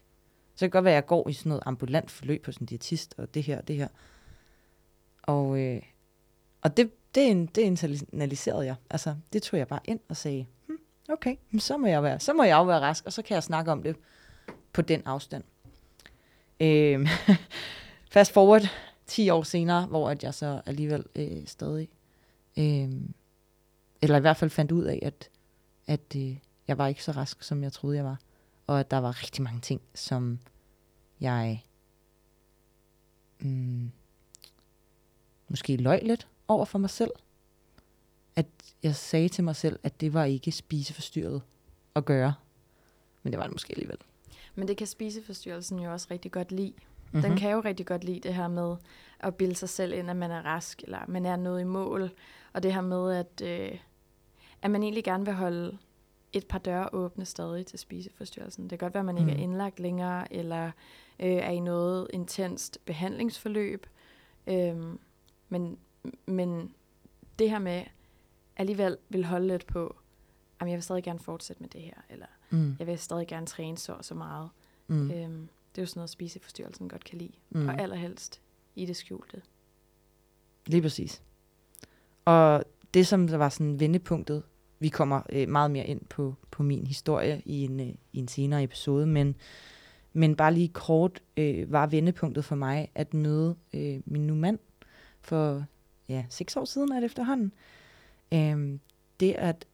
Så 0.56 0.60
kan 0.60 0.66
det 0.66 0.72
godt 0.72 0.86
være, 0.86 0.94
at 0.94 0.96
jeg 0.96 1.06
går 1.06 1.30
i 1.30 1.34
sådan 1.34 1.50
noget 1.50 1.64
ambulant 1.66 2.12
forløb 2.12 2.44
på 2.44 2.52
sådan 2.52 2.64
en 2.64 2.68
diætist, 2.68 3.16
og 3.18 3.34
det 3.34 3.44
her 3.44 3.58
og 3.58 3.68
det 3.68 3.76
her. 3.76 3.88
Og, 5.24 5.60
øh, 5.60 5.82
og 6.62 6.78
det, 6.78 6.92
det, 7.16 7.56
det 7.56 7.62
internaliserede 7.62 8.66
jeg. 8.66 8.76
Altså, 8.90 9.16
det 9.34 9.44
tog 9.44 9.60
jeg 9.60 9.68
bare 9.68 9.80
ind 9.86 10.00
og 10.10 10.18
sagde, 10.18 10.46
hm, 10.68 10.78
okay, 11.10 11.36
så 11.60 11.78
må 11.78 11.88
jeg 11.88 12.04
være, 12.04 12.20
så 12.20 12.34
må 12.34 12.44
jeg 12.44 12.56
jo 12.56 12.64
være 12.64 12.80
rask, 12.80 13.06
og 13.06 13.14
så 13.14 13.22
kan 13.22 13.36
jeg 13.36 13.44
snakke 13.44 13.72
om 13.72 13.84
det 13.84 13.96
på 14.74 14.82
den 14.82 15.02
afstand. 15.06 15.44
Øh, 16.60 17.08
fast 18.12 18.34
forward 18.34 18.70
10 19.06 19.30
år 19.30 19.44
senere, 19.44 19.86
hvor 19.86 20.10
at 20.10 20.24
jeg 20.24 20.34
så 20.34 20.62
alligevel 20.66 21.06
øh, 21.16 21.48
stadig, 21.48 21.90
øh, 22.58 22.90
eller 24.02 24.18
i 24.18 24.22
hvert 24.22 24.38
fald 24.38 24.50
fandt 24.50 24.72
ud 24.72 24.84
af, 24.84 25.00
at, 25.02 25.30
at 25.88 26.16
øh, 26.16 26.38
jeg 26.68 26.78
var 26.78 26.88
ikke 26.88 27.04
så 27.04 27.12
rask, 27.12 27.44
som 27.44 27.64
jeg 27.64 27.74
troede, 27.74 27.98
jeg 27.98 28.06
var. 28.06 28.20
Og 28.68 28.80
at 28.80 28.92
der 28.92 28.98
var 28.98 29.24
rigtig 29.24 29.44
mange 29.44 29.62
ting, 29.62 29.82
som 29.94 30.40
jeg 31.20 31.64
mm, 33.40 33.92
måske 35.48 35.78
løg 35.78 36.00
lidt 36.04 36.28
over 36.48 36.66
for 36.66 36.80
mig 36.80 36.90
selv. 36.90 37.12
At 38.36 38.46
jeg 38.84 38.96
sagde 38.96 39.30
til 39.30 39.44
mig 39.44 39.56
selv, 39.56 39.80
at 39.84 40.02
det 40.02 40.14
var 40.14 40.24
ikke 40.24 40.52
spiseforstyrret 40.52 41.42
at 41.96 42.06
gøre. 42.06 42.34
Men 43.24 43.34
det 43.34 43.38
var 43.38 43.46
det 43.46 43.54
måske 43.54 43.72
alligevel. 43.72 43.98
Men 44.56 44.68
det 44.68 44.78
kan 44.78 44.88
spiseforstyrrelsen 44.88 45.80
jo 45.80 45.92
også 45.92 46.08
rigtig 46.12 46.32
godt 46.32 46.52
lide. 46.52 46.74
Mm-hmm. 47.12 47.22
Den 47.22 47.38
kan 47.38 47.52
jo 47.52 47.60
rigtig 47.60 47.86
godt 47.86 48.04
lide 48.04 48.20
det 48.20 48.34
her 48.34 48.48
med 48.48 48.76
at 49.20 49.36
bilde 49.36 49.56
sig 49.56 49.70
selv 49.70 49.94
ind, 49.94 50.10
at 50.10 50.16
man 50.16 50.32
er 50.32 50.42
rask, 50.42 50.82
eller 50.84 51.00
man 51.08 51.26
er 51.26 51.36
noget 51.36 51.62
i 51.62 51.64
mål. 51.64 52.12
Og 52.54 52.64
det 52.64 52.74
her 52.74 52.82
med, 52.82 53.16
at, 53.16 53.42
øh, 53.44 53.80
at 54.62 54.72
man 54.72 54.84
egentlig 54.84 55.04
gerne 55.04 55.26
vil 55.26 55.34
holde 55.34 55.78
et 56.36 56.48
par 56.48 56.60
døre 56.60 56.90
åbne 56.94 57.26
stadig 57.26 57.66
til 57.66 57.80
spiseforstyrrelsen. 57.80 58.64
Det 58.64 58.70
kan 58.70 58.78
godt 58.78 58.94
være, 58.94 59.02
at 59.02 59.06
man 59.06 59.18
ikke 59.18 59.32
mm. 59.32 59.40
er 59.40 59.44
indlagt 59.44 59.80
længere, 59.80 60.34
eller 60.34 60.66
øh, 61.20 61.28
er 61.28 61.50
i 61.50 61.60
noget 61.60 62.08
intenst 62.14 62.80
behandlingsforløb. 62.86 63.88
Øhm, 64.48 65.00
men, 65.50 65.78
men 66.26 66.74
det 67.40 67.50
her 67.50 67.60
med 67.60 67.84
alligevel 68.58 68.98
vil 69.10 69.26
holde 69.26 69.48
lidt 69.48 69.68
på, 69.68 69.96
at 70.60 70.68
jeg 70.68 70.76
vil 70.76 70.84
stadig 70.84 71.04
gerne 71.04 71.20
fortsætte 71.20 71.62
med 71.62 71.70
det 71.70 71.82
her, 71.82 71.94
eller 72.10 72.28
mm. 72.50 72.76
jeg 72.80 72.88
vil 72.88 73.00
stadig 73.00 73.28
gerne 73.28 73.46
træne 73.46 73.78
så 73.78 73.94
og 73.94 74.06
så 74.06 74.16
meget. 74.16 74.50
Mm. 74.88 75.12
Øhm, 75.12 75.50
det 75.76 75.82
er 75.82 75.82
jo 75.82 75.86
sådan 75.86 76.00
noget, 76.00 76.10
spiseforstyrrelsen 76.10 76.90
godt 76.90 77.04
kan 77.04 77.18
lide. 77.18 77.34
Mm. 77.50 77.68
Og 77.68 77.82
allerhelst 77.82 78.42
i 78.76 78.86
det 78.86 78.96
skjulte. 78.96 79.42
Lige 80.66 80.82
præcis. 80.82 81.24
Og 82.26 82.64
det, 82.94 83.08
som 83.08 83.28
der 83.28 83.38
var 83.38 83.50
sådan 83.50 83.80
vendepunktet, 83.80 84.44
vi 84.80 84.90
kommer 84.90 85.22
øh, 85.30 85.50
meget 85.50 85.72
mere 85.72 85.88
ind 85.88 86.02
på, 86.10 86.36
på 86.52 86.64
min 86.64 86.88
historie 86.88 87.42
i 87.46 87.64
en, 87.64 87.80
øh, 87.80 87.94
i 88.14 88.20
en 88.20 88.28
senere 88.28 88.64
episode, 88.64 89.06
men, 89.08 89.36
Men 90.14 90.36
bare 90.36 90.54
lige 90.54 90.68
kort 90.68 91.22
øh, 91.38 91.72
var 91.72 91.88
vendepunktet 91.88 92.46
for 92.46 92.56
mig 92.56 92.92
at 92.96 93.14
møde 93.14 93.56
øh, 93.74 94.02
min 94.06 94.28
nu 94.28 94.36
mand 94.36 94.60
for 95.22 95.66
ja, 96.10 96.26
seks 96.30 96.56
år 96.56 96.66
siden 96.66 96.92
er 96.92 96.96
det 96.96 97.06
efterhånden. 97.06 97.52
Øh, 98.34 98.80
det 99.20 99.34
at 99.34 99.66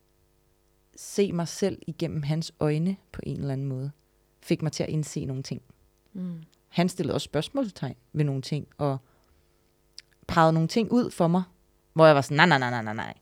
se 0.96 1.32
mig 1.32 1.48
selv 1.48 1.82
igennem 1.88 2.24
hans 2.24 2.54
øjne 2.60 2.98
på 3.12 3.22
en 3.24 3.40
eller 3.40 3.54
anden 3.54 3.68
måde, 3.68 3.92
fik 4.42 4.62
mig 4.62 4.72
til 4.72 4.84
at 4.84 4.90
indse 4.90 5.26
nogle 5.26 5.44
ting. 5.44 5.62
Mm. 6.14 6.44
Han 6.68 6.90
stillede 6.90 7.16
også 7.16 7.26
spørgsmålstegn 7.26 7.96
ved 8.14 8.26
nogle 8.26 8.42
ting, 8.42 8.68
og 8.78 8.98
pegede 10.28 10.54
nogle 10.54 10.68
ting 10.68 10.92
ud 10.92 11.12
for 11.12 11.28
mig, 11.28 11.44
hvor 11.94 12.06
jeg 12.06 12.16
var 12.16 12.22
sådan, 12.22 12.38
nej, 12.38 12.46
nej, 12.46 12.58
nej, 12.58 12.70
nej, 12.70 12.82
nej, 12.82 12.94
nej. 12.94 13.14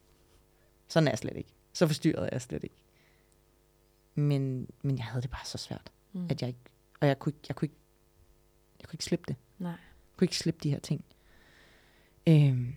Sådan 0.87 1.07
er 1.07 1.11
jeg 1.11 1.17
slet 1.19 1.37
ikke. 1.37 1.53
Så 1.79 1.87
forstyrrede 1.87 2.29
jeg 2.31 2.41
slet 2.41 2.63
ikke. 2.63 2.75
Men, 4.15 4.69
men 4.81 4.97
jeg 4.97 5.05
havde 5.05 5.21
det 5.21 5.31
bare 5.31 5.45
så 5.45 5.57
svært, 5.57 5.91
Mm. 6.13 6.27
at 6.29 6.41
jeg 6.41 6.47
ikke, 6.47 6.59
og 7.01 7.07
jeg 7.07 7.19
kunne 7.19 7.29
ikke, 7.29 7.39
jeg 7.47 7.55
kunne 7.55 7.65
ikke, 7.65 7.75
jeg 8.79 8.87
kunne 8.87 8.95
ikke 8.95 9.03
slippe 9.05 9.25
det. 9.27 9.35
Nej. 9.59 9.71
Jeg 9.71 9.77
kunne 10.17 10.25
ikke 10.25 10.37
slippe 10.37 10.59
de 10.63 10.69
her 10.69 10.79
ting. 10.79 11.05
Øhm, 12.27 12.75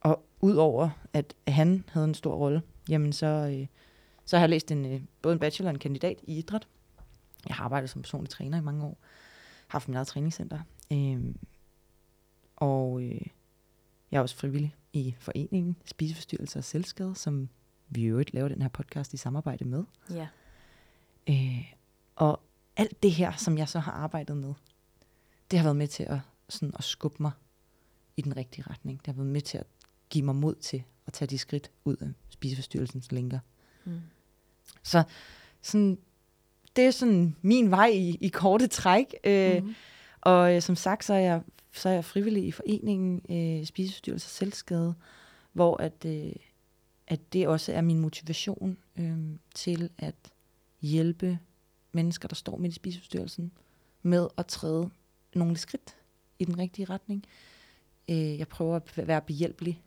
og 0.00 0.24
udover 0.40 0.90
at 1.12 1.34
han 1.48 1.84
havde 1.88 2.04
en 2.04 2.14
stor 2.14 2.34
rolle, 2.34 2.62
jamen 2.88 3.12
så, 3.12 3.26
øh, 3.26 3.66
så 4.24 4.36
har 4.36 4.42
jeg 4.42 4.48
læst 4.50 4.70
en, 4.72 4.86
øh, 4.86 5.02
både 5.22 5.32
en 5.32 5.38
bachelor 5.38 5.68
og 5.68 5.74
en 5.74 5.78
kandidat 5.78 6.18
i 6.22 6.38
idræt. 6.38 6.68
Jeg 7.48 7.56
har 7.56 7.64
arbejdet 7.64 7.90
som 7.90 8.02
personlig 8.02 8.30
træner 8.30 8.58
i 8.58 8.62
mange 8.62 8.84
år. 8.84 8.98
Haft 9.68 9.88
mit 9.88 9.94
eget 9.96 10.06
træningscenter. 10.06 10.60
Øhm, 10.92 11.38
og 12.56 13.02
øh, 13.02 13.20
jeg 14.10 14.18
er 14.18 14.20
også 14.20 14.36
frivillig 14.36 14.76
i 14.92 15.14
foreningen 15.18 15.76
Spiseforstyrrelser 15.84 16.60
og 16.60 16.64
Selvskade, 16.64 17.14
som 17.14 17.48
vi 17.88 18.00
i 18.00 18.04
øvrigt 18.04 18.34
laver 18.34 18.48
den 18.48 18.62
her 18.62 18.68
podcast 18.68 19.14
i 19.14 19.16
samarbejde 19.16 19.64
med. 19.64 19.84
Ja. 20.10 20.28
Øh, 21.28 21.72
og 22.16 22.40
alt 22.76 23.02
det 23.02 23.10
her, 23.12 23.32
som 23.36 23.58
jeg 23.58 23.68
så 23.68 23.78
har 23.78 23.92
arbejdet 23.92 24.36
med, 24.36 24.54
det 25.50 25.58
har 25.58 25.64
været 25.64 25.76
med 25.76 25.88
til 25.88 26.02
at, 26.02 26.18
sådan, 26.48 26.72
at 26.78 26.84
skubbe 26.84 27.16
mig 27.22 27.30
i 28.16 28.22
den 28.22 28.36
rigtige 28.36 28.64
retning. 28.70 28.98
Det 28.98 29.06
har 29.06 29.12
været 29.22 29.32
med 29.32 29.40
til 29.40 29.58
at 29.58 29.66
give 30.10 30.24
mig 30.24 30.34
mod 30.34 30.54
til 30.54 30.82
at 31.06 31.12
tage 31.12 31.28
de 31.28 31.38
skridt 31.38 31.70
ud 31.84 31.96
af 31.96 32.08
spiseforstyrrelsens 32.28 33.12
lænker. 33.12 33.38
Mm. 33.84 34.00
Så 34.82 35.02
sådan, 35.62 35.98
det 36.76 36.84
er 36.86 36.90
sådan 36.90 37.36
min 37.42 37.70
vej 37.70 37.86
i, 37.86 38.18
i 38.20 38.28
korte 38.28 38.66
træk. 38.66 39.14
Øh, 39.24 39.62
Mm. 39.62 39.74
Og 40.20 40.54
øh, 40.54 40.62
som 40.62 40.76
sagt, 40.76 41.04
så 41.04 41.14
er 41.14 41.18
jeg, 41.18 41.42
så 41.72 41.88
er 41.88 41.92
jeg 41.92 42.04
frivillig 42.04 42.46
i 42.46 42.50
foreningen 42.50 43.22
øh, 43.30 43.66
Spiseforstyrrelse 43.66 44.26
og 44.26 44.30
Selvskade, 44.30 44.94
hvor 45.52 45.76
at, 45.76 46.04
øh, 46.06 46.32
at 47.08 47.32
det 47.32 47.48
også 47.48 47.72
er 47.72 47.80
min 47.80 48.00
motivation 48.00 48.78
øh, 48.96 49.18
til 49.54 49.90
at 49.98 50.14
hjælpe 50.80 51.38
mennesker, 51.92 52.28
der 52.28 52.34
står 52.34 52.56
midt 52.56 52.72
i 52.72 52.74
spiseforstyrrelsen, 52.74 53.52
med 54.02 54.28
at 54.36 54.46
træde 54.46 54.90
nogle 55.34 55.56
skridt 55.56 55.96
i 56.38 56.44
den 56.44 56.58
rigtige 56.58 56.84
retning. 56.84 57.24
Øh, 58.08 58.38
jeg 58.38 58.48
prøver 58.48 58.76
at 58.76 59.08
være 59.08 59.22
behjælpelig 59.22 59.82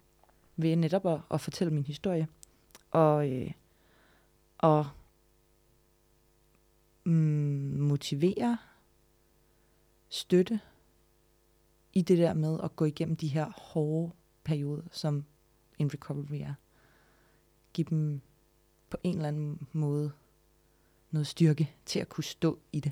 ved 0.55 0.75
netop 0.75 1.05
at, 1.05 1.19
at 1.31 1.41
fortælle 1.41 1.73
min 1.73 1.85
historie. 1.85 2.27
Og, 2.91 3.31
øh, 3.31 3.51
og 4.57 4.87
mm, 7.03 7.77
motivere, 7.79 8.57
støtte 10.09 10.59
i 11.93 12.01
det 12.01 12.17
der 12.17 12.33
med 12.33 12.59
at 12.63 12.75
gå 12.75 12.85
igennem 12.85 13.15
de 13.15 13.27
her 13.27 13.51
hårde 13.57 14.11
perioder, 14.43 14.83
som 14.91 15.25
en 15.79 15.93
recovery 15.93 16.41
er. 16.41 16.53
Giv 17.73 17.85
dem 17.85 18.21
på 18.89 18.97
en 19.03 19.15
eller 19.15 19.27
anden 19.27 19.67
måde 19.71 20.11
noget 21.11 21.27
styrke 21.27 21.75
til 21.85 21.99
at 21.99 22.09
kunne 22.09 22.23
stå 22.23 22.59
i 22.71 22.79
det. 22.79 22.91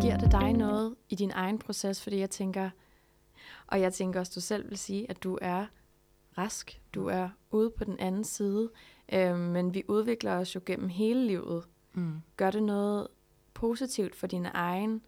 Giver 0.00 0.18
det 0.20 0.32
dig 0.32 0.52
noget 0.52 0.94
i 1.08 1.14
din 1.14 1.30
egen 1.34 1.58
proces? 1.58 2.02
Fordi 2.02 2.18
jeg 2.18 2.30
tænker, 2.30 2.70
og 3.66 3.80
jeg 3.80 3.92
tænker 3.92 4.20
også, 4.20 4.32
du 4.34 4.40
selv 4.40 4.70
vil 4.70 4.78
sige, 4.78 5.10
at 5.10 5.22
du 5.22 5.38
er 5.42 5.66
rask. 6.38 6.80
Du 6.94 7.06
er 7.06 7.28
ude 7.50 7.70
på 7.70 7.84
den 7.84 7.98
anden 7.98 8.24
side. 8.24 8.70
Øh, 9.12 9.38
men 9.38 9.74
vi 9.74 9.82
udvikler 9.88 10.32
os 10.32 10.54
jo 10.54 10.60
gennem 10.66 10.88
hele 10.88 11.26
livet. 11.26 11.64
Mm. 11.92 12.20
Gør 12.36 12.50
det 12.50 12.62
noget 12.62 13.08
positivt 13.54 14.16
for 14.16 14.26
din 14.26 14.46
egen 14.54 15.02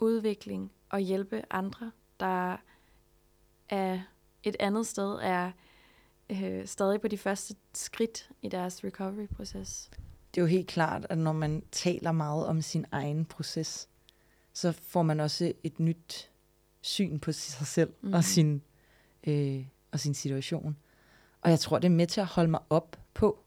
udvikling 0.00 0.72
og 0.88 1.00
hjælpe 1.00 1.42
andre, 1.50 1.90
der 2.20 2.56
er 3.68 4.00
et 4.42 4.56
andet 4.60 4.86
sted, 4.86 5.18
er 5.22 5.50
øh, 6.30 6.66
stadig 6.66 7.00
på 7.00 7.08
de 7.08 7.18
første 7.18 7.54
skridt 7.74 8.30
i 8.42 8.48
deres 8.48 8.84
recovery-proces? 8.84 9.90
Det 10.34 10.40
er 10.40 10.42
jo 10.42 10.46
helt 10.46 10.68
klart, 10.68 11.06
at 11.10 11.18
når 11.18 11.32
man 11.32 11.62
taler 11.72 12.12
meget 12.12 12.46
om 12.46 12.62
sin 12.62 12.86
egen 12.92 13.24
proces, 13.24 13.88
så 14.52 14.72
får 14.72 15.02
man 15.02 15.20
også 15.20 15.52
et 15.64 15.80
nyt 15.80 16.30
syn 16.80 17.18
på 17.18 17.32
sig 17.32 17.66
selv 17.66 17.90
mm. 18.00 18.06
Mhm. 18.06 18.14
og, 18.14 18.24
sin, 18.24 18.62
øh, 19.26 19.66
og 19.92 20.00
sin 20.00 20.14
situation. 20.14 20.76
Og 21.40 21.50
jeg 21.50 21.60
tror, 21.60 21.78
det 21.78 21.88
er 21.88 21.92
med 21.92 22.06
til 22.06 22.20
at 22.20 22.26
holde 22.26 22.50
mig 22.50 22.60
op 22.70 23.00
på 23.14 23.44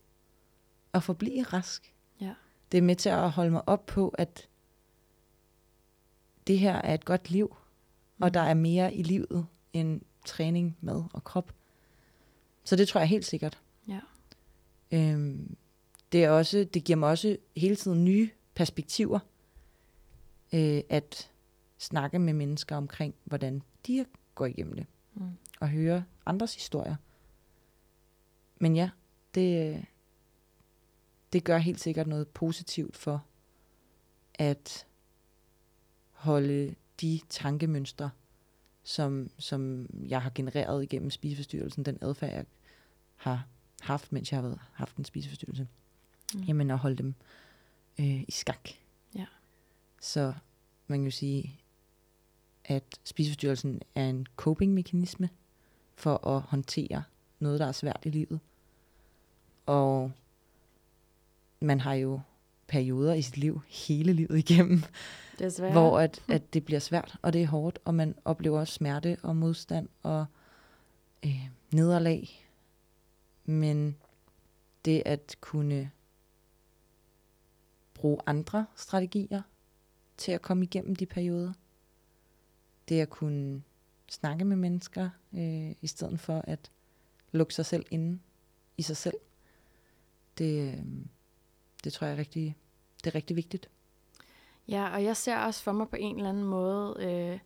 at 0.92 1.02
forblive 1.02 1.42
rask. 1.42 1.94
Ja. 2.20 2.34
Det 2.72 2.78
er 2.78 2.82
med 2.82 2.96
til 2.96 3.08
at 3.08 3.30
holde 3.30 3.50
mig 3.50 3.68
op 3.68 3.86
på, 3.86 4.08
at 4.08 4.48
det 6.46 6.58
her 6.58 6.74
er 6.74 6.94
et 6.94 7.04
godt 7.04 7.30
liv, 7.30 7.56
og 8.20 8.34
der 8.34 8.40
er 8.40 8.54
mere 8.54 8.94
i 8.94 9.02
livet 9.02 9.46
end 9.72 10.00
træning, 10.24 10.76
mad 10.80 11.04
og 11.12 11.24
krop. 11.24 11.54
Så 12.64 12.76
det 12.76 12.88
tror 12.88 13.00
jeg 13.00 13.08
helt 13.08 13.24
sikkert. 13.24 13.60
Ja. 13.88 14.00
Øhm, 14.90 15.56
det, 16.12 16.24
er 16.24 16.30
også, 16.30 16.66
det 16.74 16.84
giver 16.84 16.96
mig 16.96 17.08
også 17.08 17.36
hele 17.56 17.76
tiden 17.76 18.04
nye 18.04 18.30
perspektiver 18.54 19.18
øh, 20.52 20.82
at 20.88 21.30
snakke 21.78 22.18
med 22.18 22.32
mennesker 22.32 22.76
omkring, 22.76 23.14
hvordan 23.24 23.62
de 23.86 24.06
går 24.34 24.46
igennem 24.46 24.74
det, 24.76 24.86
Mm. 25.16 25.30
og 25.60 25.68
høre 25.68 26.04
andres 26.26 26.54
historier. 26.54 26.96
Men 28.58 28.76
ja, 28.76 28.90
det, 29.34 29.74
øh, 29.74 29.84
det 31.32 31.44
gør 31.44 31.58
helt 31.58 31.80
sikkert 31.80 32.06
noget 32.06 32.28
positivt 32.28 32.96
for 32.96 33.24
at 34.34 34.86
holde 36.24 36.74
de 37.00 37.20
tankemønstre, 37.28 38.10
som, 38.82 39.30
som 39.38 39.86
jeg 40.08 40.22
har 40.22 40.32
genereret 40.34 40.82
igennem 40.82 41.10
spiseforstyrrelsen, 41.10 41.84
den 41.84 41.98
adfærd, 42.00 42.32
jeg 42.32 42.44
har 43.16 43.46
haft, 43.80 44.12
mens 44.12 44.32
jeg 44.32 44.36
har 44.36 44.42
været, 44.42 44.60
haft 44.72 44.96
en 44.96 45.04
spiseforstyrrelse, 45.04 45.68
Mm. 46.34 46.40
jamen 46.40 46.70
at 46.70 46.78
holde 46.78 46.96
dem 46.96 47.14
øh, 48.00 48.20
i 48.28 48.30
skak. 48.30 48.68
Ja. 49.14 49.26
Så 50.00 50.34
man 50.86 50.98
kan 50.98 51.04
jo 51.04 51.10
sige, 51.10 51.60
at 52.64 52.84
spiseforstyrrelsen 53.04 53.82
er 53.94 54.08
en 54.08 54.26
coping-mekanisme 54.36 55.28
for 55.94 56.26
at 56.26 56.40
håndtere 56.40 57.02
noget, 57.38 57.60
der 57.60 57.66
er 57.66 57.72
svært 57.72 58.00
i 58.04 58.10
livet. 58.10 58.40
Og 59.66 60.12
man 61.60 61.80
har 61.80 61.94
jo 61.94 62.20
perioder 62.66 63.14
i 63.14 63.22
sit 63.22 63.36
liv, 63.36 63.62
hele 63.68 64.12
livet 64.12 64.38
igennem, 64.38 64.84
Desværre. 65.38 65.72
hvor 65.72 65.98
at, 65.98 66.22
at 66.28 66.54
det 66.54 66.64
bliver 66.64 66.80
svært, 66.80 67.16
og 67.22 67.32
det 67.32 67.42
er 67.42 67.46
hårdt, 67.46 67.78
og 67.84 67.94
man 67.94 68.14
oplever 68.24 68.60
også 68.60 68.74
smerte 68.74 69.16
og 69.22 69.36
modstand 69.36 69.88
og 70.02 70.26
øh, 71.24 71.48
nederlag. 71.72 72.48
Men 73.44 73.96
det 74.84 75.02
at 75.06 75.36
kunne 75.40 75.90
bruge 77.94 78.18
andre 78.26 78.66
strategier 78.76 79.42
til 80.16 80.32
at 80.32 80.42
komme 80.42 80.64
igennem 80.64 80.96
de 80.96 81.06
perioder, 81.06 81.52
det 82.88 83.00
at 83.00 83.10
kunne 83.10 83.62
snakke 84.10 84.44
med 84.44 84.56
mennesker, 84.56 85.10
øh, 85.32 85.74
i 85.82 85.86
stedet 85.86 86.20
for 86.20 86.44
at 86.44 86.70
lukke 87.32 87.54
sig 87.54 87.66
selv 87.66 87.86
inde 87.90 88.18
i 88.76 88.82
sig 88.82 88.96
selv, 88.96 89.16
det, 90.38 90.72
øh, 90.72 90.84
det 91.84 91.92
tror 91.92 92.06
jeg 92.06 92.14
er 92.14 92.18
rigtig, 92.18 92.56
det 93.04 93.10
er 93.10 93.14
rigtig 93.14 93.36
vigtigt. 93.36 93.68
Ja, 94.68 94.94
og 94.94 95.04
jeg 95.04 95.16
ser 95.16 95.38
også 95.38 95.62
for 95.62 95.72
mig 95.72 95.88
på 95.88 95.96
en 95.96 96.16
eller 96.16 96.28
anden 96.28 96.44
måde, 96.44 96.96
øh, 97.00 97.38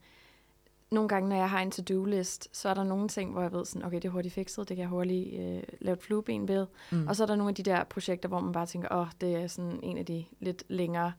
nogle 0.91 1.09
gange, 1.09 1.29
når 1.29 1.37
jeg 1.37 1.51
har 1.51 1.61
en 1.61 1.71
to-do-list, 1.71 2.49
så 2.57 2.69
er 2.69 2.75
der 2.75 2.85
nogle 2.85 3.09
ting, 3.09 3.33
hvor 3.33 3.43
jeg 3.43 3.53
ved 3.53 3.65
sådan, 3.65 3.87
okay, 3.87 3.97
det 3.97 4.05
er 4.05 4.09
hurtigt 4.09 4.35
fikset, 4.35 4.69
det 4.69 4.77
kan 4.77 4.83
jeg 4.83 4.89
hurtigt 4.89 5.41
øh, 5.41 5.63
lave 5.81 5.93
et 5.93 6.03
flueben 6.03 6.49
ved. 6.49 6.67
Mm. 6.93 7.07
Og 7.09 7.17
så 7.17 7.23
er 7.23 7.27
der 7.27 7.37
nogle 7.37 7.49
af 7.49 7.55
de 7.55 7.63
der 7.63 7.85
projekter, 7.85 8.29
hvor 8.29 8.41
man 8.41 8.53
bare 8.53 8.67
tænker, 8.67 8.89
åh, 8.91 8.99
oh, 8.99 9.07
det 9.21 9.35
er 9.35 9.47
sådan 9.47 9.81
en 9.83 9.99
af 9.99 10.07
de 10.07 10.25
lidt 10.41 10.65
længere. 10.69 11.13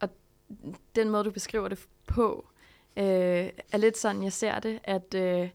Og 0.00 0.08
den 0.96 1.10
måde, 1.10 1.24
du 1.24 1.30
beskriver 1.30 1.68
det 1.68 1.86
på, 2.06 2.46
øh, 2.96 3.04
er 3.72 3.76
lidt 3.76 3.98
sådan, 3.98 4.22
jeg 4.22 4.32
ser 4.32 4.58
det, 4.58 4.80
at 4.84 5.14
øh, 5.14 5.48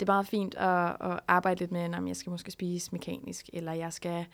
det 0.00 0.08
er 0.08 0.12
meget 0.12 0.26
fint 0.26 0.54
at, 0.54 0.96
at 1.00 1.20
arbejde 1.28 1.60
lidt 1.60 1.72
med, 1.72 1.94
om 1.94 2.08
jeg 2.08 2.16
skal 2.16 2.30
måske 2.30 2.50
spise 2.50 2.92
mekanisk, 2.92 3.50
eller 3.52 3.72
jeg 3.72 3.92
skal 3.92 4.26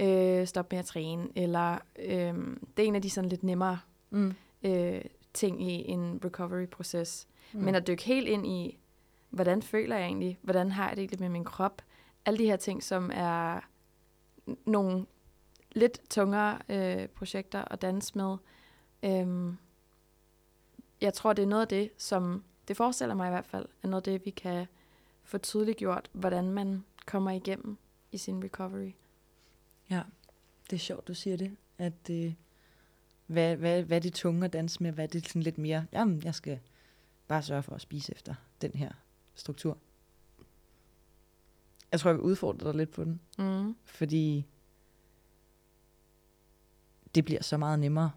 øh, 0.00 0.46
stoppe 0.46 0.74
med 0.74 0.78
at 0.78 0.86
træne, 0.86 1.28
eller 1.34 1.78
øh, 1.98 2.34
det 2.76 2.82
er 2.82 2.86
en 2.86 2.94
af 2.94 3.02
de 3.02 3.10
sådan 3.10 3.30
lidt 3.30 3.42
nemmere 3.42 3.78
Mm. 4.10 4.34
øh, 4.62 5.04
ting 5.34 5.62
i 5.62 5.90
en 5.90 6.20
recovery-proces. 6.24 7.28
Mm. 7.52 7.60
Men 7.60 7.74
at 7.74 7.86
dykke 7.86 8.04
helt 8.04 8.28
ind 8.28 8.46
i, 8.46 8.78
hvordan 9.30 9.62
føler 9.62 9.96
jeg 9.96 10.06
egentlig? 10.06 10.38
Hvordan 10.42 10.72
har 10.72 10.88
jeg 10.88 10.96
det 10.96 11.02
egentlig 11.02 11.20
med 11.20 11.28
min 11.28 11.44
krop? 11.44 11.82
alle 12.26 12.38
de 12.38 12.46
her 12.46 12.56
ting, 12.56 12.82
som 12.82 13.10
er 13.14 13.60
nogle 14.64 15.06
lidt 15.72 16.00
tungere 16.10 16.58
øh, 16.68 17.08
projekter 17.08 17.64
at 17.70 17.82
danse 17.82 18.18
med. 18.18 18.36
Øhm, 19.02 19.56
jeg 21.00 21.14
tror, 21.14 21.32
det 21.32 21.42
er 21.42 21.46
noget 21.46 21.62
af 21.62 21.68
det, 21.68 21.90
som 21.96 22.44
det 22.68 22.76
forestiller 22.76 23.14
mig 23.14 23.26
i 23.26 23.30
hvert 23.30 23.46
fald, 23.46 23.66
er 23.82 23.88
noget 23.88 24.06
af 24.06 24.12
det, 24.12 24.24
vi 24.24 24.30
kan 24.30 24.66
få 25.24 25.38
tydeligt 25.38 25.78
gjort, 25.78 26.10
hvordan 26.12 26.50
man 26.50 26.84
kommer 27.06 27.30
igennem 27.30 27.78
i 28.12 28.18
sin 28.18 28.44
recovery. 28.44 28.92
Ja, 29.90 30.02
det 30.70 30.76
er 30.76 30.80
sjovt, 30.80 31.08
du 31.08 31.14
siger 31.14 31.36
det. 31.36 31.56
At, 31.78 32.10
øh, 32.10 32.32
hvad, 33.26 33.56
hvad, 33.56 33.82
hvad 33.82 34.00
det 34.00 34.14
tunge 34.14 34.44
at 34.44 34.52
danse 34.52 34.82
med? 34.82 34.92
Hvad 34.92 35.04
er 35.04 35.08
det 35.08 35.28
sådan 35.28 35.42
lidt 35.42 35.58
mere? 35.58 35.86
Jamen, 35.92 36.22
jeg 36.24 36.34
skal 36.34 36.60
bare 37.28 37.42
sørge 37.42 37.62
for 37.62 37.74
at 37.74 37.80
spise 37.80 38.12
efter 38.14 38.34
den 38.60 38.72
her 38.74 38.92
struktur. 39.34 39.78
Jeg 41.92 42.00
tror, 42.00 42.10
jeg 42.10 42.16
vil 42.16 42.22
udfordre 42.24 42.66
dig 42.66 42.74
lidt 42.74 42.90
på 42.90 43.04
den. 43.04 43.20
Mm. 43.38 43.76
Fordi 43.84 44.46
det 47.14 47.24
bliver 47.24 47.42
så 47.42 47.56
meget 47.56 47.78
nemmere, 47.78 48.10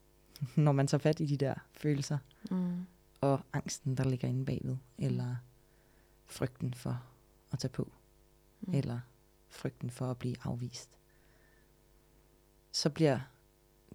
når 0.56 0.72
man 0.72 0.86
tager 0.86 1.00
fat 1.00 1.20
i 1.20 1.26
de 1.26 1.36
der 1.36 1.54
følelser. 1.72 2.18
Mm. 2.50 2.86
Og 3.20 3.40
angsten, 3.52 3.96
der 3.96 4.04
ligger 4.04 4.28
inde 4.28 4.44
bagved. 4.44 4.76
Eller 4.98 5.36
frygten 6.26 6.74
for 6.74 7.02
at 7.52 7.58
tage 7.58 7.72
på. 7.72 7.92
Mm. 8.60 8.70
Mm. 8.70 8.78
Eller 8.78 9.00
frygten 9.48 9.90
for 9.90 10.10
at 10.10 10.18
blive 10.18 10.36
afvist. 10.44 10.90
Så 12.72 12.90
bliver 12.90 13.20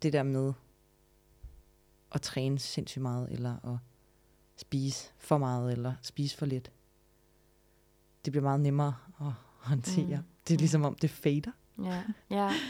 det 0.01 0.13
der 0.13 0.23
med 0.23 0.53
at 2.11 2.21
træne 2.21 2.59
sindssygt 2.59 3.01
meget, 3.01 3.31
eller 3.31 3.73
at 3.73 3.77
spise 4.57 5.09
for 5.17 5.37
meget, 5.37 5.71
eller 5.71 5.93
spise 6.01 6.37
for 6.37 6.45
lidt. 6.45 6.71
Det 8.25 8.33
bliver 8.33 8.43
meget 8.43 8.59
nemmere 8.59 8.95
at 9.21 9.31
håndtere. 9.59 10.17
Mm. 10.17 10.23
Det 10.47 10.53
er 10.53 10.57
ligesom 10.57 10.83
om, 10.85 10.95
det 10.95 11.09
fader. 11.09 11.51
Ja, 11.83 12.03
ja, 12.29 12.51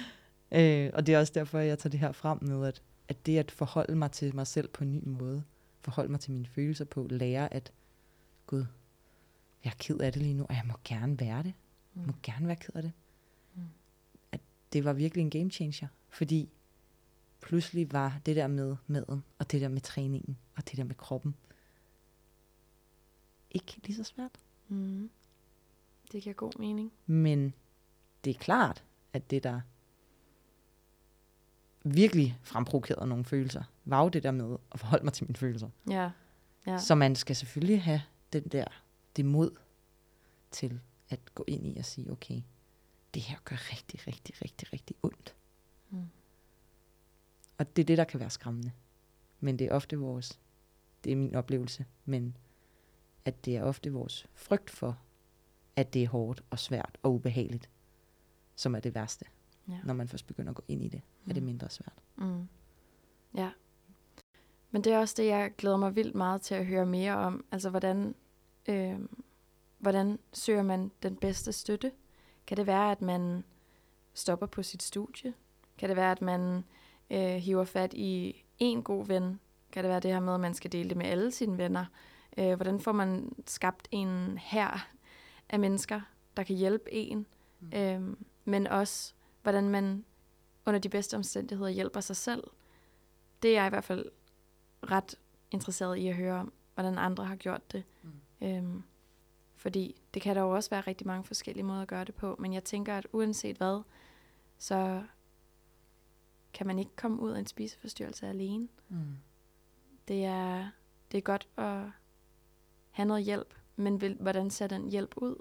Øh, 0.52 0.92
og 0.94 1.06
det 1.08 1.16
er 1.16 1.20
også 1.20 1.34
derfor, 1.36 1.60
jeg 1.60 1.80
tager 1.80 1.90
det 1.92 2.00
her 2.00 2.12
frem 2.12 2.40
med, 2.42 2.68
at, 2.68 2.82
at 3.08 3.26
det 3.26 3.38
at 3.38 3.52
forholde 3.52 3.96
mig 3.96 4.12
til 4.12 4.36
mig 4.36 4.48
selv 4.48 4.68
på 4.68 4.84
en 4.84 4.92
ny 4.92 5.02
måde, 5.06 5.44
forholde 5.82 6.12
mig 6.12 6.20
til 6.20 6.32
mine 6.32 6.46
følelser 6.48 6.86
på, 6.86 7.08
lære 7.10 7.54
at, 7.54 7.72
gud, 8.48 8.66
jeg 9.64 9.70
er 9.70 9.76
ked 9.80 9.98
af 10.00 10.14
det 10.14 10.22
lige 10.22 10.34
nu, 10.34 10.44
og 10.50 10.56
jeg 10.56 10.64
må 10.66 10.74
gerne 10.84 11.20
være 11.20 11.38
det. 11.44 11.54
Jeg 11.96 12.04
må 12.06 12.12
Mm. 12.12 12.20
gerne 12.24 12.48
være 12.48 12.56
ked 12.56 12.76
af 12.76 12.82
det. 12.84 12.92
Mm. 13.56 13.62
At 14.32 14.40
det 14.74 14.86
var 14.86 14.94
virkelig 14.94 15.22
en 15.22 15.30
game 15.30 15.52
changer, 15.52 15.88
fordi 16.10 16.50
pludselig 17.42 17.94
var 17.94 18.20
det 18.26 18.36
der 18.36 18.48
med 18.48 18.76
maden, 18.88 19.24
og 19.40 19.52
det 19.52 19.62
der 19.62 19.68
med 19.68 19.82
træningen, 19.82 20.38
og 20.58 20.70
det 20.70 20.78
der 20.78 20.84
med 20.84 20.96
kroppen, 20.96 21.36
ikke 23.52 23.80
lige 23.84 23.96
så 23.96 24.04
svært. 24.04 24.40
Mm. 24.68 25.10
Det 26.12 26.24
giver 26.24 26.34
god 26.34 26.60
mening. 26.60 26.92
Men 27.06 27.54
det 28.24 28.36
er 28.36 28.40
klart, 28.40 28.84
at 29.14 29.32
det, 29.32 29.44
der 29.44 29.62
virkelig 31.84 32.40
fremprovokerede 32.44 33.08
nogle 33.08 33.26
følelser, 33.26 33.64
var 33.86 34.04
jo 34.04 34.10
det 34.10 34.24
der 34.24 34.32
med 34.32 34.58
at 34.72 34.80
forholde 34.80 35.04
mig 35.04 35.14
til 35.14 35.26
mine 35.26 35.36
følelser. 35.36 35.70
Ja, 35.90 36.12
ja. 36.68 36.78
Så 36.78 36.96
man 36.96 37.16
skal 37.16 37.36
selvfølgelig 37.36 37.84
have 37.84 38.02
den 38.34 38.44
der, 38.44 38.66
det 39.16 39.26
mod 39.26 39.52
til 40.52 40.80
at 41.10 41.36
gå 41.36 41.44
ind 41.48 41.68
i 41.68 41.78
og 41.78 41.86
sige, 41.86 42.12
okay, 42.12 42.42
det 43.14 43.22
her 43.22 43.38
gør 43.44 43.72
rigtig, 43.72 44.08
rigtig, 44.08 44.42
rigtig, 44.42 44.74
rigtig 44.74 44.96
ondt. 45.04 45.36
Mm. 47.56 47.60
Og 47.60 47.76
det 47.76 47.82
er 47.82 47.86
det, 47.86 47.98
der 47.98 48.04
kan 48.04 48.20
være 48.20 48.30
skræmmende. 48.30 48.72
Men 49.40 49.60
det 49.60 49.68
er 49.68 49.76
ofte 49.76 49.98
vores, 49.98 50.40
det 51.04 51.12
er 51.12 51.16
min 51.16 51.36
oplevelse, 51.36 51.86
men 52.06 52.38
at 53.26 53.46
det 53.46 53.58
er 53.58 53.64
ofte 53.64 53.92
vores 53.92 54.28
frygt 54.34 54.70
for, 54.70 55.00
at 55.76 55.94
det 55.94 56.04
er 56.04 56.08
hårdt 56.08 56.44
og 56.50 56.60
svært 56.60 56.98
og 57.04 57.14
ubehageligt, 57.14 57.70
som 58.56 58.76
er 58.76 58.80
det 58.80 58.96
værste. 58.96 59.26
Ja. 59.70 59.80
Når 59.84 59.94
man 59.94 60.08
først 60.08 60.28
begynder 60.28 60.50
at 60.50 60.56
gå 60.56 60.64
ind 60.68 60.84
i 60.84 60.88
det, 60.88 61.02
er 61.30 61.34
det 61.34 61.44
mindre 61.44 61.70
svært. 61.70 62.04
Mm. 62.16 62.48
Ja. 63.36 63.52
Men 64.72 64.84
det 64.84 64.94
er 64.94 65.00
også 65.00 65.16
det, 65.18 65.28
jeg 65.28 65.52
glæder 65.58 65.78
mig 65.78 65.96
vildt 65.96 66.16
meget 66.16 66.42
til 66.42 66.56
at 66.56 66.66
høre 66.66 66.86
mere 66.86 67.18
om. 67.18 67.46
Altså, 67.52 67.70
hvordan, 67.70 68.16
øh, 68.70 69.00
hvordan 69.78 70.20
søger 70.34 70.64
man 70.64 70.92
den 71.04 71.16
bedste 71.16 71.54
støtte? 71.54 71.92
Kan 72.48 72.58
det 72.58 72.68
være, 72.68 72.92
at 72.92 73.02
man 73.02 73.44
stopper 74.14 74.46
på 74.46 74.64
sit 74.64 74.84
studie? 74.84 75.34
Kan 75.78 75.90
det 75.90 75.96
være, 75.96 76.12
at 76.12 76.22
man 76.22 76.64
øh, 77.10 77.36
hiver 77.36 77.64
fat 77.64 77.94
i 77.94 78.44
en 78.60 78.84
god 78.84 79.06
ven? 79.06 79.40
Kan 79.72 79.84
det 79.84 79.90
være 79.90 80.00
det 80.00 80.12
her 80.12 80.20
med, 80.20 80.34
at 80.34 80.40
man 80.40 80.54
skal 80.54 80.72
dele 80.72 80.90
det 80.90 80.98
med 80.98 81.06
alle 81.06 81.32
sine 81.32 81.58
venner? 81.58 81.86
Øh, 82.38 82.56
hvordan 82.56 82.80
får 82.80 82.92
man 82.92 83.36
skabt 83.48 83.88
en 83.92 84.38
her 84.38 84.88
af 85.50 85.60
mennesker, 85.60 86.02
der 86.38 86.44
kan 86.44 86.56
hjælpe 86.56 86.94
en? 86.94 87.26
Mm. 87.60 87.78
Øh, 87.78 88.18
men 88.46 88.68
også, 88.68 89.14
hvordan 89.44 89.70
man 89.70 90.06
under 90.66 90.80
de 90.80 90.90
bedste 90.90 91.16
omstændigheder 91.16 91.70
hjælper 91.70 92.00
sig 92.00 92.16
selv. 92.16 92.44
Det 93.42 93.52
er 93.52 93.62
jeg 93.62 93.68
i 93.68 93.70
hvert 93.70 93.84
fald 93.84 94.06
ret 94.92 95.16
interesseret 95.52 95.98
i 95.98 96.08
at 96.08 96.16
høre 96.16 96.40
om, 96.40 96.54
hvordan 96.74 96.98
andre 96.98 97.26
har 97.26 97.36
gjort 97.36 97.72
det. 97.72 97.84
Mm. 98.04 98.48
Øhm, 98.48 98.84
fordi 99.56 100.02
det 100.14 100.22
kan 100.22 100.36
der 100.36 100.42
jo 100.42 100.50
også 100.50 100.70
være 100.70 100.82
rigtig 100.82 101.08
mange 101.08 101.24
forskellige 101.24 101.64
måder 101.64 101.82
at 101.82 101.88
gøre 101.88 102.06
det 102.06 102.16
på, 102.16 102.36
men 102.40 102.54
jeg 102.54 102.64
tænker, 102.64 102.98
at 102.98 103.08
uanset 103.12 103.58
hvad, 103.58 103.82
så 104.58 105.04
kan 106.56 106.68
man 106.68 106.80
ikke 106.80 106.96
komme 106.96 107.20
ud 107.22 107.32
af 107.32 107.40
en 107.40 107.46
spiseforstyrrelse 107.46 108.28
alene. 108.28 108.68
Mm. 108.90 109.18
Det 110.08 110.26
er, 110.26 110.70
det 111.12 111.18
er 111.18 111.22
godt 111.22 111.48
at 111.58 111.84
have 112.92 113.06
noget 113.06 113.24
hjælp, 113.24 113.54
men 113.76 114.02
vil, 114.02 114.18
hvordan 114.20 114.50
ser 114.50 114.68
den 114.68 114.90
hjælp 114.90 115.14
ud? 115.18 115.36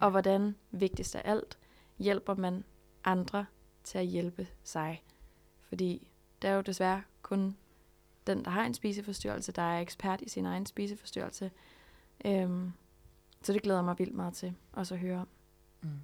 Og 0.00 0.10
hvordan, 0.10 0.54
vigtigst 0.70 1.16
af 1.16 1.22
alt, 1.24 1.58
hjælper 1.98 2.34
man 2.34 2.64
andre 3.04 3.46
til 3.84 3.98
at 3.98 4.06
hjælpe 4.06 4.48
sig? 4.62 5.04
Fordi 5.60 6.08
der 6.42 6.48
er 6.48 6.54
jo 6.54 6.60
desværre 6.60 7.02
kun 7.22 7.56
den, 8.26 8.44
der 8.44 8.50
har 8.50 8.64
en 8.64 8.74
spiseforstyrrelse, 8.74 9.52
der 9.52 9.62
er 9.62 9.80
ekspert 9.80 10.20
i 10.20 10.28
sin 10.28 10.46
egen 10.46 10.66
spiseforstyrrelse. 10.66 11.50
Øhm, 12.24 12.72
så 13.42 13.52
det 13.52 13.62
glæder 13.62 13.82
mig 13.82 13.98
vildt 13.98 14.14
meget 14.14 14.34
til 14.34 14.54
også 14.72 14.94
at 14.94 15.00
høre 15.00 15.20
om. 15.20 15.28
Mm. 15.82 16.00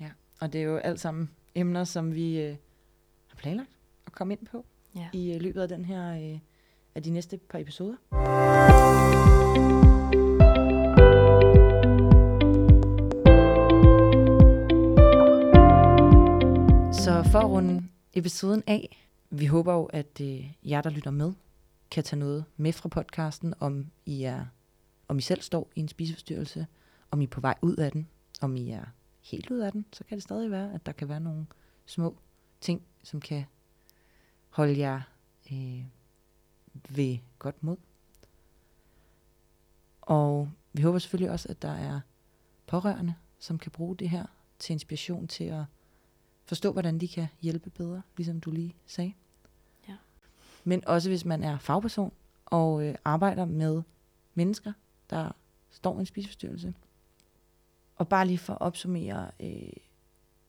Ja, 0.00 0.10
og 0.40 0.52
det 0.52 0.60
er 0.60 0.64
jo 0.64 0.76
alt 0.76 1.00
sammen 1.00 1.30
emner, 1.54 1.84
som 1.84 2.14
vi 2.14 2.40
øh, 2.40 2.56
har 3.34 3.40
planlagt 3.40 3.70
at 4.06 4.12
komme 4.12 4.34
ind 4.34 4.46
på 4.46 4.64
Ja. 4.96 5.08
i 5.12 5.32
øh, 5.34 5.40
løbet 5.40 5.62
af 5.62 5.68
den 5.68 5.84
her 5.84 6.32
øh, 6.32 6.38
af 6.94 7.02
de 7.02 7.10
næste 7.10 7.36
par 7.38 7.58
episoder. 7.58 7.96
Så 16.92 17.28
for 17.32 17.38
at 17.38 17.50
runde 17.50 17.84
episoden 18.14 18.62
af, 18.66 19.06
vi 19.30 19.46
håber 19.46 19.72
jo, 19.74 19.84
at 19.84 20.20
øh, 20.20 20.52
jer, 20.64 20.80
der 20.82 20.90
lytter 20.90 21.10
med, 21.10 21.32
kan 21.90 22.04
tage 22.04 22.20
noget 22.20 22.44
med 22.56 22.72
fra 22.72 22.88
podcasten, 22.88 23.54
om 23.60 23.86
I 24.06 24.22
er, 24.22 24.46
om 25.08 25.18
I 25.18 25.20
selv 25.20 25.40
står 25.42 25.70
i 25.76 25.80
en 25.80 25.88
spiseforstyrrelse, 25.88 26.66
om 27.10 27.20
I 27.20 27.24
er 27.24 27.28
på 27.28 27.40
vej 27.40 27.54
ud 27.62 27.76
af 27.76 27.92
den, 27.92 28.08
om 28.40 28.56
I 28.56 28.70
er 28.70 28.84
helt 29.22 29.50
ud 29.50 29.58
af 29.58 29.72
den, 29.72 29.84
så 29.92 30.04
kan 30.04 30.16
det 30.16 30.22
stadig 30.22 30.50
være, 30.50 30.74
at 30.74 30.86
der 30.86 30.92
kan 30.92 31.08
være 31.08 31.20
nogle 31.20 31.46
små 31.86 32.16
ting, 32.60 32.82
som 33.04 33.20
kan 33.20 33.44
holde 34.48 34.78
jer 34.78 35.00
øh, 35.52 35.84
ved 36.88 37.18
godt 37.38 37.62
mod. 37.62 37.76
Og 40.00 40.50
vi 40.72 40.82
håber 40.82 40.98
selvfølgelig 40.98 41.30
også, 41.30 41.48
at 41.48 41.62
der 41.62 41.72
er 41.72 42.00
pårørende, 42.66 43.14
som 43.38 43.58
kan 43.58 43.72
bruge 43.72 43.96
det 43.96 44.10
her 44.10 44.26
til 44.58 44.72
inspiration 44.72 45.28
til 45.28 45.44
at 45.44 45.64
forstå, 46.44 46.72
hvordan 46.72 46.98
de 46.98 47.08
kan 47.08 47.26
hjælpe 47.40 47.70
bedre, 47.70 48.02
ligesom 48.16 48.40
du 48.40 48.50
lige 48.50 48.74
sagde. 48.86 49.12
Ja. 49.88 49.96
Men 50.64 50.86
også 50.86 51.08
hvis 51.08 51.24
man 51.24 51.42
er 51.42 51.58
fagperson 51.58 52.12
og 52.46 52.86
øh, 52.86 52.94
arbejder 53.04 53.44
med 53.44 53.82
mennesker, 54.34 54.72
der 55.10 55.32
står 55.70 55.96
i 55.96 56.00
en 56.00 56.06
spiseforstyrrelse. 56.06 56.74
Og 57.96 58.08
bare 58.08 58.26
lige 58.26 58.38
for 58.38 58.52
at 58.52 58.60
opsummere, 58.60 59.30
øh, 59.40 59.72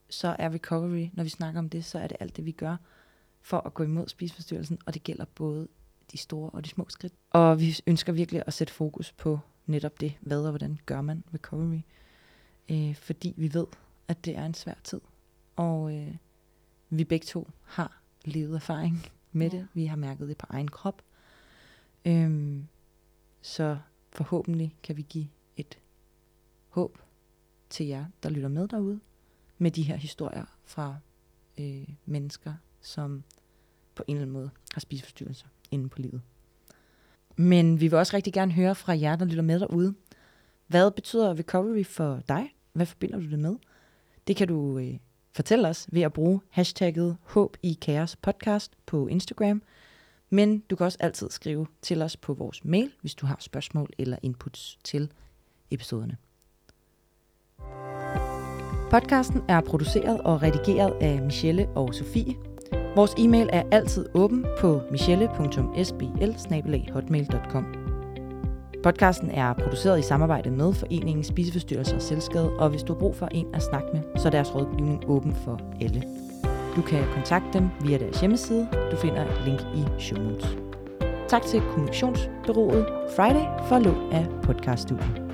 så 0.10 0.36
er 0.40 0.54
recovery, 0.54 1.10
når 1.14 1.24
vi 1.24 1.30
snakker 1.30 1.60
om 1.60 1.70
det, 1.70 1.86
så 1.86 2.00
er 2.00 2.08
det 2.08 2.18
alt 2.20 2.38
det, 2.38 2.46
vi 2.46 2.52
gør 2.52 2.78
for 3.42 3.58
at 3.58 3.74
gå 3.74 3.84
imod 3.84 4.08
spiseforstyrrelsen, 4.08 4.78
og 4.86 4.94
det 4.94 5.04
gælder 5.04 5.26
både 5.26 5.68
de 6.12 6.18
store 6.18 6.50
og 6.50 6.66
de 6.66 6.70
små 6.70 6.86
skridt. 6.90 7.14
Og 7.30 7.60
vi 7.60 7.78
ønsker 7.88 8.14
virkelig 8.14 8.44
at 8.48 8.54
sætte 8.54 8.74
fokus 8.74 9.12
på 9.12 9.40
netop 9.66 10.02
det, 10.02 10.14
hvad 10.22 10.44
og 10.44 10.50
hvordan 10.50 10.80
gør 10.86 11.02
man 11.02 11.24
recovery, 11.34 11.80
øh, 12.72 12.96
fordi 12.96 13.34
vi 13.38 13.54
ved, 13.54 13.66
at 14.08 14.26
det 14.26 14.38
er 14.38 14.46
en 14.46 14.54
svær 14.54 14.74
tid, 14.84 15.02
og 15.56 15.96
øh, 15.96 16.16
vi 16.90 17.04
begge 17.04 17.26
to 17.26 17.50
har 17.64 18.02
levet 18.26 18.56
erfaring 18.56 19.06
med 19.32 19.50
Ja. 19.52 19.58
det. 19.58 19.68
Vi 19.74 19.86
har 19.86 19.96
mærket 19.96 20.28
det 20.28 20.38
på 20.38 20.46
egen 20.50 20.68
krop. 20.68 21.02
Øhm, 22.06 22.68
så 23.42 23.78
forhåbentlig 24.12 24.76
kan 24.84 24.98
vi 24.98 25.02
give 25.10 25.28
et 25.58 25.78
håb 26.70 27.00
til 27.70 27.86
jer, 27.86 28.06
der 28.24 28.30
lytter 28.30 28.50
med 28.50 28.68
derude, 28.68 29.00
med 29.58 29.72
de 29.72 29.84
her 29.84 29.96
historier 29.96 30.46
fra 30.66 30.96
øh, 31.60 31.88
mennesker, 32.06 32.54
som 32.82 33.24
på 33.96 34.04
en 34.08 34.16
eller 34.16 34.22
anden 34.22 34.34
måde 34.34 34.50
har 34.74 34.80
spiseforstyrrelser 34.80 35.48
inde 35.72 35.90
på 35.90 36.00
livet. 36.00 36.22
Men 37.36 37.80
vi 37.80 37.88
vil 37.88 38.00
også 38.00 38.16
rigtig 38.16 38.34
gerne 38.34 38.52
høre 38.52 38.76
fra 38.76 39.00
jer, 39.00 39.16
der 39.16 39.26
lytter 39.26 39.44
med 39.44 39.60
derude. 39.60 39.94
Hvad 40.68 40.92
betyder 40.92 41.40
recovery 41.40 41.84
for 41.84 42.22
dig? 42.28 42.56
hvad 42.76 42.86
forbinder 42.86 43.20
du 43.20 43.30
det 43.30 43.40
med? 43.40 43.56
Det 44.28 44.36
kan 44.36 44.48
du 44.48 44.78
øh, 44.78 44.94
fortælle 45.32 45.68
os 45.68 45.88
ved 45.92 46.02
at 46.02 46.14
bruge 46.14 46.42
hashtagget 46.50 47.18
Håb 47.22 47.58
i 47.64 47.78
Kaos 47.82 48.16
Podcast 48.16 48.72
på 48.86 49.08
Instagram. 49.08 49.62
Men 50.30 50.60
du 50.60 50.76
kan 50.76 50.86
også 50.86 50.98
altid 51.02 51.30
skrive 51.30 51.68
til 51.82 52.02
os 52.02 52.18
på 52.18 52.34
vores 52.34 52.66
mail, 52.66 52.92
hvis 53.02 53.16
du 53.16 53.26
har 53.26 53.38
spørgsmål 53.40 53.90
eller 53.98 54.18
inputs 54.24 54.80
til 54.84 55.12
episoderne. 55.72 56.18
Podcasten 58.96 59.42
er 59.48 59.62
produceret 59.62 60.22
og 60.22 60.44
redigeret 60.44 60.94
af 61.02 61.22
Michelle 61.22 61.68
og 61.76 61.94
Sofie. 61.94 62.36
Vores 62.96 63.12
e-mail 63.18 63.50
er 63.54 63.64
altid 63.72 64.06
åben 64.14 64.46
på 64.60 64.82
michelle.sbl.hotmail.com. 64.92 67.66
Podcasten 68.84 69.32
er 69.32 69.54
produceret 69.54 70.00
i 70.00 70.02
samarbejde 70.02 70.52
med 70.52 70.74
Foreningen 70.74 71.24
Spiseforstyrrelser 71.24 71.96
og 71.96 72.02
Selskade, 72.02 72.58
og 72.58 72.70
hvis 72.70 72.84
du 72.84 72.94
har 72.94 73.00
brug 73.00 73.16
for 73.16 73.28
en 73.32 73.48
at 73.54 73.64
snakke 73.64 73.88
med, 73.94 74.02
så 74.18 74.28
er 74.28 74.32
deres 74.32 74.56
rådgivning 74.56 75.04
åben 75.08 75.36
for 75.36 75.60
alle. 75.82 76.04
Du 76.76 76.82
kan 76.82 77.04
kontakte 77.14 77.60
dem 77.60 77.70
via 77.82 77.98
deres 77.98 78.20
hjemmeside. 78.20 78.68
Du 78.92 78.98
finder 78.98 79.26
et 79.26 79.42
link 79.46 79.62
i 79.62 79.84
show 80.00 80.24
notes. 80.24 80.58
Tak 81.28 81.42
til 81.42 81.62
kommunikationsbyrået 81.62 82.86
Friday 83.16 83.46
for 83.68 83.80
lån 83.80 84.12
af 84.12 84.28
podcaststudiet. 84.44 85.25